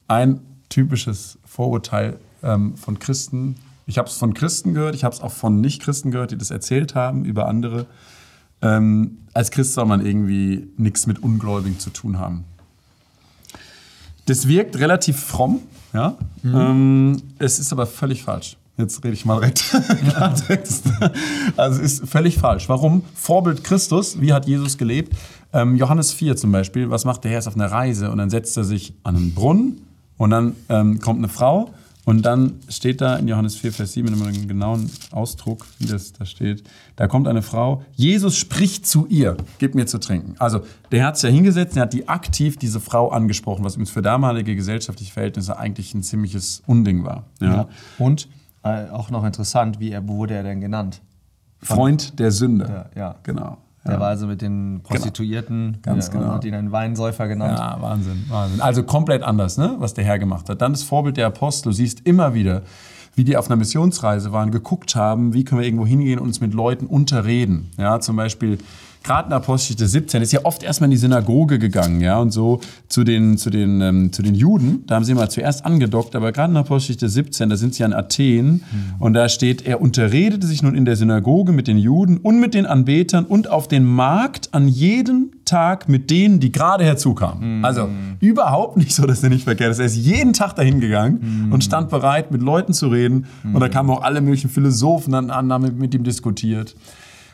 Ein 0.07 0.39
typisches 0.69 1.39
Vorurteil 1.43 2.19
ähm, 2.43 2.75
von 2.77 2.99
Christen. 2.99 3.55
Ich 3.87 3.97
habe 3.97 4.07
es 4.07 4.17
von 4.17 4.33
Christen 4.33 4.73
gehört, 4.73 4.95
ich 4.95 5.03
habe 5.03 5.13
es 5.13 5.21
auch 5.21 5.31
von 5.31 5.61
Nicht-Christen 5.61 6.11
gehört, 6.11 6.31
die 6.31 6.37
das 6.37 6.51
erzählt 6.51 6.95
haben 6.95 7.25
über 7.25 7.47
andere. 7.47 7.85
Ähm, 8.65 9.19
als 9.33 9.51
Christ 9.51 9.73
soll 9.73 9.85
man 9.85 10.05
irgendwie 10.05 10.67
nichts 10.77 11.07
mit 11.07 11.21
Ungläubigen 11.21 11.79
zu 11.79 11.91
tun 11.91 12.17
haben. 12.17 12.45
Das 14.25 14.47
wirkt 14.47 14.79
relativ 14.79 15.19
fromm, 15.19 15.59
ja. 15.93 16.17
Mhm. 16.41 16.55
Ähm, 16.55 17.21
es 17.37 17.59
ist 17.59 17.71
aber 17.71 17.85
völlig 17.85 18.23
falsch. 18.23 18.57
Jetzt 18.77 19.03
rede 19.03 19.13
ich 19.13 19.23
mal 19.23 19.39
direkt 19.39 19.63
Klartext. 20.09 20.85
also 21.57 21.81
es 21.81 21.99
ist 21.99 22.09
völlig 22.09 22.39
falsch. 22.39 22.67
Warum? 22.67 23.03
Vorbild 23.13 23.63
Christus, 23.63 24.19
wie 24.19 24.33
hat 24.33 24.47
Jesus 24.47 24.77
gelebt? 24.77 25.13
Ähm, 25.53 25.75
Johannes 25.75 26.11
4 26.11 26.35
zum 26.35 26.51
Beispiel, 26.51 26.89
was 26.89 27.05
macht 27.05 27.23
der 27.23 27.31
Herr? 27.31 27.37
Er 27.37 27.39
ist 27.39 27.47
auf 27.47 27.55
einer 27.55 27.71
Reise 27.71 28.11
und 28.11 28.17
dann 28.17 28.29
setzt 28.29 28.57
er 28.57 28.63
sich 28.63 28.93
an 29.03 29.15
einen 29.15 29.33
Brunnen 29.33 29.81
und 30.17 30.31
dann 30.31 30.55
ähm, 30.69 30.99
kommt 30.99 31.19
eine 31.19 31.29
Frau 31.29 31.73
und 32.05 32.21
dann 32.23 32.59
steht 32.69 33.01
da 33.01 33.15
in 33.15 33.27
Johannes 33.27 33.55
4, 33.55 33.73
Vers 33.73 33.93
7, 33.93 34.07
immer 34.13 34.27
einen 34.27 34.47
genauen 34.47 34.89
Ausdruck, 35.11 35.65
wie 35.79 35.87
das 35.87 36.13
da 36.13 36.25
steht. 36.25 36.63
Da 36.95 37.07
kommt 37.07 37.27
eine 37.27 37.41
Frau, 37.41 37.83
Jesus 37.95 38.37
spricht 38.37 38.85
zu 38.85 39.07
ihr, 39.07 39.35
gib 39.57 39.73
mir 39.73 39.87
zu 39.87 39.99
trinken. 39.99 40.35
Also 40.37 40.61
der 40.91 41.05
hat 41.05 41.17
sich 41.17 41.29
ja 41.29 41.35
hingesetzt, 41.35 41.75
er 41.75 41.83
hat 41.83 41.93
die 41.93 42.07
aktiv 42.07 42.57
diese 42.57 42.79
Frau 42.79 43.09
angesprochen, 43.09 43.65
was 43.65 43.75
für 43.89 44.03
damalige 44.03 44.55
gesellschaftliche 44.55 45.11
Verhältnisse 45.11 45.57
eigentlich 45.57 45.93
ein 45.95 46.03
ziemliches 46.03 46.61
Unding 46.67 47.03
war. 47.03 47.25
Ja. 47.41 47.47
ja. 47.47 47.69
Und 47.97 48.29
äh, 48.63 48.89
auch 48.89 49.09
noch 49.09 49.25
interessant, 49.25 49.79
wie 49.79 49.91
er, 49.91 50.07
wurde 50.07 50.35
er 50.35 50.43
denn 50.43 50.61
genannt? 50.61 51.01
Freund 51.61 52.19
der 52.19 52.31
Sünde. 52.31 52.85
Ja, 52.95 52.99
ja. 52.99 53.15
genau. 53.23 53.57
Der 53.85 53.93
ja. 53.93 53.99
war 53.99 54.07
also 54.07 54.25
mit 54.25 54.41
den 54.41 54.77
genau. 54.77 54.89
Prostituierten, 54.89 55.73
genau. 55.73 55.95
ganz 55.95 56.09
genau. 56.09 56.33
hat 56.33 56.43
ihn 56.43 56.55
einen 56.55 56.71
Weinsäufer 56.71 57.27
genannt. 57.27 57.59
Ja, 57.59 57.77
Wahnsinn, 57.79 58.25
Wahnsinn. 58.29 58.61
Also 58.61 58.83
komplett 58.83 59.21
anders, 59.21 59.57
ne, 59.57 59.75
was 59.77 59.93
der 59.93 60.03
Herr 60.03 60.17
gemacht 60.17 60.49
hat. 60.49 60.61
Dann 60.61 60.73
das 60.73 60.83
Vorbild 60.83 61.17
der 61.17 61.27
Apostel. 61.27 61.69
Du 61.69 61.75
siehst 61.75 62.01
immer 62.05 62.33
wieder, 62.33 62.63
wie 63.13 63.23
die 63.23 63.37
auf 63.37 63.47
einer 63.47 63.57
Missionsreise 63.57 64.31
waren, 64.31 64.49
geguckt 64.51 64.95
haben, 64.95 65.33
wie 65.33 65.43
können 65.43 65.61
wir 65.61 65.67
irgendwo 65.67 65.85
hingehen 65.85 66.19
und 66.19 66.27
uns 66.27 66.41
mit 66.41 66.53
Leuten 66.53 66.87
unterreden. 66.87 67.69
Ja, 67.77 67.99
zum 67.99 68.15
Beispiel 68.15 68.57
gerade 69.05 69.27
in 69.27 69.33
Apostelgeschichte 69.33 69.87
17, 69.87 70.21
ist 70.21 70.33
ja 70.33 70.41
oft 70.43 70.63
erstmal 70.63 70.87
in 70.87 70.91
die 70.91 70.97
Synagoge 70.97 71.59
gegangen, 71.59 72.01
ja, 72.01 72.19
und 72.19 72.31
so 72.31 72.59
zu 72.89 73.03
den, 73.03 73.37
zu 73.37 73.49
den, 73.49 73.79
ähm, 73.81 74.11
zu 74.11 74.21
den 74.21 74.35
Juden, 74.35 74.83
da 74.87 74.95
haben 74.95 75.05
sie 75.05 75.13
mal 75.13 75.29
zuerst 75.29 75.65
angedockt, 75.65 76.15
aber 76.15 76.31
gerade 76.31 76.51
in 76.51 76.57
Apostelgeschichte 76.57 77.07
17, 77.07 77.49
da 77.49 77.55
sind 77.55 77.75
sie 77.75 77.83
an 77.83 77.93
Athen 77.93 78.47
mhm. 78.47 78.61
und 78.99 79.13
da 79.13 79.29
steht, 79.29 79.65
er 79.65 79.79
unterredete 79.79 80.45
sich 80.45 80.63
nun 80.63 80.75
in 80.75 80.85
der 80.85 80.95
Synagoge 80.95 81.51
mit 81.51 81.67
den 81.67 81.77
Juden 81.77 82.17
und 82.17 82.39
mit 82.39 82.53
den 82.53 82.65
Anbetern 82.65 83.25
und 83.25 83.49
auf 83.49 83.67
den 83.67 83.85
Markt 83.85 84.49
an 84.53 84.67
jedem 84.67 85.31
Tag 85.45 85.87
mit 85.87 86.09
denen, 86.09 86.39
die 86.39 86.51
gerade 86.51 86.83
herzukamen. 86.83 87.59
Mhm. 87.59 87.65
Also 87.65 87.87
überhaupt 88.19 88.77
nicht 88.77 88.93
so, 88.93 89.05
dass 89.05 89.23
er 89.23 89.29
nicht 89.29 89.43
verkehrt 89.43 89.71
ist. 89.71 89.79
Er 89.79 89.85
ist 89.85 89.95
jeden 89.95 90.33
Tag 90.33 90.55
dahin 90.55 90.79
gegangen 90.79 91.45
mhm. 91.45 91.53
und 91.53 91.63
stand 91.63 91.89
bereit, 91.89 92.31
mit 92.31 92.41
Leuten 92.41 92.73
zu 92.73 92.87
reden. 92.87 93.27
Und 93.43 93.59
da 93.59 93.69
kamen 93.69 93.91
auch 93.91 94.01
alle 94.01 94.21
möglichen 94.21 94.49
Philosophen 94.49 95.13
an, 95.13 95.31
haben 95.53 95.77
mit 95.77 95.93
ihm 95.93 96.03
diskutiert. 96.03 96.75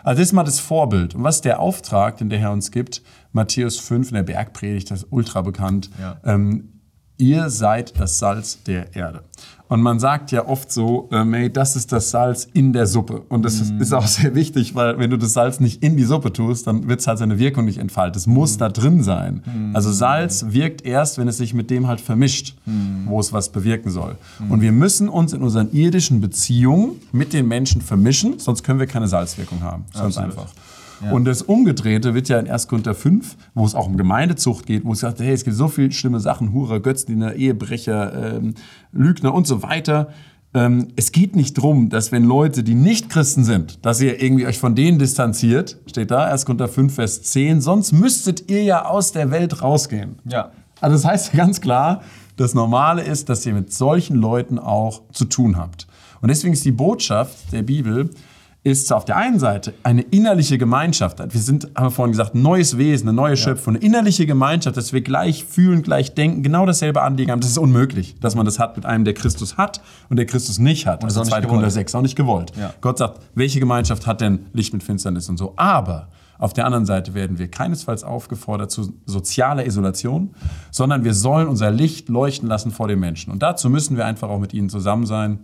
Also 0.03 0.19
das 0.19 0.27
ist 0.29 0.33
mal 0.33 0.43
das 0.43 0.59
Vorbild. 0.59 1.15
Und 1.15 1.23
was 1.23 1.35
ist 1.37 1.45
der 1.45 1.59
Auftrag, 1.59 2.17
den 2.17 2.29
der 2.29 2.39
Herr 2.39 2.51
uns 2.51 2.71
gibt? 2.71 3.01
Matthäus 3.31 3.79
5 3.79 4.09
in 4.09 4.15
der 4.15 4.23
Bergpredigt, 4.23 4.91
das 4.91 5.03
ist 5.03 5.07
ultra 5.11 5.41
bekannt. 5.41 5.89
Ja. 5.99 6.17
Ähm, 6.23 6.81
ihr 7.17 7.49
seid 7.49 7.99
das 7.99 8.19
Salz 8.19 8.63
der 8.63 8.95
Erde. 8.95 9.23
Und 9.71 9.79
man 9.79 10.01
sagt 10.01 10.33
ja 10.33 10.49
oft 10.49 10.69
so, 10.69 11.07
ähm, 11.13 11.33
hey, 11.33 11.49
das 11.49 11.77
ist 11.77 11.93
das 11.93 12.11
Salz 12.11 12.45
in 12.51 12.73
der 12.73 12.87
Suppe. 12.87 13.21
Und 13.29 13.45
das 13.45 13.71
mm. 13.71 13.79
ist 13.79 13.93
auch 13.93 14.05
sehr 14.19 14.35
wichtig, 14.35 14.75
weil 14.75 14.99
wenn 14.99 15.09
du 15.09 15.15
das 15.15 15.31
Salz 15.31 15.61
nicht 15.61 15.81
in 15.81 15.95
die 15.95 16.03
Suppe 16.03 16.33
tust, 16.33 16.67
dann 16.67 16.89
wird 16.89 16.99
es 16.99 17.07
halt 17.07 17.19
seine 17.19 17.39
Wirkung 17.39 17.63
nicht 17.63 17.77
entfalten. 17.77 18.17
Es 18.17 18.27
muss 18.27 18.57
mm. 18.57 18.59
da 18.59 18.67
drin 18.67 19.01
sein. 19.01 19.41
Mm. 19.45 19.73
Also 19.73 19.89
Salz 19.89 20.47
wirkt 20.49 20.85
erst, 20.85 21.17
wenn 21.19 21.29
es 21.29 21.37
sich 21.37 21.53
mit 21.53 21.69
dem 21.69 21.87
halt 21.87 22.01
vermischt, 22.01 22.57
mm. 22.65 23.07
wo 23.07 23.17
es 23.21 23.31
was 23.31 23.47
bewirken 23.47 23.91
soll. 23.91 24.17
Mm. 24.39 24.51
Und 24.51 24.59
wir 24.59 24.73
müssen 24.73 25.07
uns 25.07 25.31
in 25.31 25.41
unseren 25.41 25.71
irdischen 25.71 26.19
Beziehungen 26.19 26.99
mit 27.13 27.31
den 27.31 27.47
Menschen 27.47 27.79
vermischen, 27.79 28.39
sonst 28.39 28.63
können 28.63 28.79
wir 28.79 28.87
keine 28.87 29.07
Salzwirkung 29.07 29.61
haben. 29.61 29.85
Ganz 29.93 30.17
einfach. 30.17 30.47
Und 31.09 31.25
das 31.25 31.41
Umgedrehte 31.41 32.13
wird 32.13 32.29
ja 32.29 32.37
in 32.39 32.49
1. 32.49 32.67
Korinther 32.67 32.93
5, 32.93 33.35
wo 33.53 33.65
es 33.65 33.73
auch 33.73 33.87
um 33.87 33.97
Gemeindezucht 33.97 34.65
geht, 34.65 34.85
wo 34.85 34.93
es 34.93 34.99
sagt, 34.99 35.19
hey, 35.19 35.33
es 35.33 35.43
gibt 35.43 35.55
so 35.55 35.67
viele 35.67 35.91
schlimme 35.91 36.19
Sachen, 36.19 36.53
Hurer, 36.53 36.79
Götzendiener, 36.79 37.33
Ehebrecher, 37.33 38.35
ähm, 38.35 38.53
Lügner 38.91 39.33
und 39.33 39.47
so 39.47 39.63
weiter. 39.63 40.09
Ähm, 40.53 40.89
es 40.97 41.11
geht 41.11 41.35
nicht 41.35 41.57
darum, 41.57 41.89
dass 41.89 42.11
wenn 42.11 42.25
Leute, 42.25 42.63
die 42.63 42.75
nicht 42.75 43.09
Christen 43.09 43.43
sind, 43.43 43.85
dass 43.85 44.01
ihr 44.01 44.21
irgendwie 44.21 44.45
euch 44.45 44.59
von 44.59 44.75
denen 44.75 44.99
distanziert, 44.99 45.77
steht 45.87 46.11
da, 46.11 46.25
1. 46.25 46.45
Korinther 46.45 46.67
5, 46.67 46.93
Vers 46.93 47.21
10, 47.23 47.61
sonst 47.61 47.93
müsstet 47.93 48.51
ihr 48.51 48.63
ja 48.63 48.85
aus 48.85 49.13
der 49.13 49.31
Welt 49.31 49.61
rausgehen. 49.61 50.19
Ja. 50.25 50.51
Also 50.81 50.97
das 50.97 51.05
heißt 51.05 51.33
ganz 51.33 51.61
klar, 51.61 52.01
das 52.35 52.53
Normale 52.53 53.03
ist, 53.03 53.29
dass 53.29 53.45
ihr 53.45 53.53
mit 53.53 53.71
solchen 53.71 54.17
Leuten 54.17 54.59
auch 54.59 55.03
zu 55.11 55.25
tun 55.25 55.57
habt. 55.57 55.87
Und 56.21 56.29
deswegen 56.29 56.53
ist 56.53 56.65
die 56.65 56.71
Botschaft 56.71 57.51
der 57.51 57.61
Bibel, 57.61 58.09
ist 58.63 58.93
auf 58.93 59.05
der 59.05 59.17
einen 59.17 59.39
Seite 59.39 59.73
eine 59.81 60.01
innerliche 60.03 60.59
Gemeinschaft. 60.59 61.17
Wir 61.19 61.41
sind, 61.41 61.71
haben 61.75 61.87
wir 61.87 61.91
vorhin 61.91 62.11
gesagt, 62.11 62.35
ein 62.35 62.43
neues 62.43 62.77
Wesen, 62.77 63.09
eine 63.09 63.15
neue 63.15 63.35
Schöpfung, 63.35 63.75
eine 63.75 63.83
innerliche 63.83 64.27
Gemeinschaft, 64.27 64.77
dass 64.77 64.93
wir 64.93 65.01
gleich 65.01 65.45
fühlen, 65.45 65.81
gleich 65.81 66.13
denken, 66.13 66.43
genau 66.43 66.67
dasselbe 66.67 67.01
Anliegen 67.01 67.31
haben. 67.31 67.41
Das 67.41 67.49
ist 67.49 67.57
unmöglich, 67.57 68.19
dass 68.19 68.35
man 68.35 68.45
das 68.45 68.59
hat 68.59 68.75
mit 68.75 68.85
einem, 68.85 69.03
der 69.03 69.15
Christus 69.15 69.57
hat 69.57 69.81
und 70.09 70.17
der 70.17 70.27
Christus 70.27 70.59
nicht 70.59 70.85
hat. 70.85 71.01
Und 71.01 71.09
das 71.09 71.17
also 71.17 71.29
ist 71.29 71.33
auch 71.33 71.37
nicht 71.37 71.47
2. 71.47 71.49
Korinther 71.49 71.71
6, 71.71 71.95
auch 71.95 72.01
nicht 72.03 72.15
gewollt. 72.15 72.51
Ja. 72.55 72.71
Gott 72.81 72.99
sagt, 72.99 73.19
welche 73.33 73.59
Gemeinschaft 73.59 74.05
hat 74.05 74.21
denn 74.21 74.45
Licht 74.53 74.73
mit 74.73 74.83
Finsternis 74.83 75.27
und 75.27 75.37
so? 75.37 75.53
Aber 75.55 76.09
auf 76.37 76.53
der 76.53 76.65
anderen 76.65 76.85
Seite 76.85 77.15
werden 77.15 77.39
wir 77.39 77.49
keinesfalls 77.49 78.03
aufgefordert 78.03 78.69
zu 78.69 78.93
sozialer 79.07 79.65
Isolation, 79.65 80.35
sondern 80.69 81.03
wir 81.03 81.15
sollen 81.15 81.47
unser 81.47 81.71
Licht 81.71 82.09
leuchten 82.09 82.47
lassen 82.47 82.71
vor 82.71 82.87
den 82.87 82.99
Menschen. 82.99 83.31
Und 83.31 83.41
dazu 83.41 83.71
müssen 83.71 83.97
wir 83.97 84.05
einfach 84.05 84.29
auch 84.29 84.39
mit 84.39 84.53
ihnen 84.53 84.69
zusammen 84.69 85.07
sein. 85.07 85.39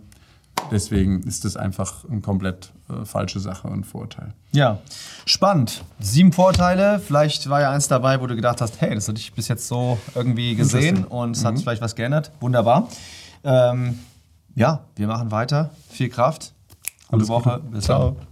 Deswegen 0.70 1.22
ist 1.22 1.44
das 1.44 1.56
einfach 1.56 2.04
eine 2.10 2.20
komplett 2.20 2.72
äh, 2.88 3.04
falsche 3.04 3.40
Sache 3.40 3.68
und 3.68 3.84
Vorteil. 3.84 4.34
Ja, 4.52 4.78
spannend. 5.24 5.82
Sieben 5.98 6.32
Vorteile. 6.32 7.00
Vielleicht 7.00 7.48
war 7.48 7.60
ja 7.60 7.70
eins 7.70 7.88
dabei, 7.88 8.20
wo 8.20 8.26
du 8.26 8.36
gedacht 8.36 8.60
hast, 8.60 8.80
hey, 8.80 8.94
das 8.94 9.08
hatte 9.08 9.18
ich 9.18 9.32
bis 9.32 9.48
jetzt 9.48 9.66
so 9.68 9.98
irgendwie 10.14 10.54
gesehen 10.54 11.04
und 11.04 11.36
es 11.36 11.44
hat 11.44 11.58
vielleicht 11.58 11.82
was 11.82 11.94
geändert. 11.94 12.30
Wunderbar. 12.40 12.88
Ähm, 13.44 13.98
ja, 14.54 14.80
wir 14.96 15.06
machen 15.06 15.30
weiter. 15.30 15.70
Viel 15.90 16.08
Kraft. 16.08 16.52
Gute 17.08 17.14
Alles 17.16 17.28
Woche. 17.28 17.60
Gute. 17.62 17.76
Bis 17.76 17.84
Ciao. 17.84 18.10
dann. 18.10 18.26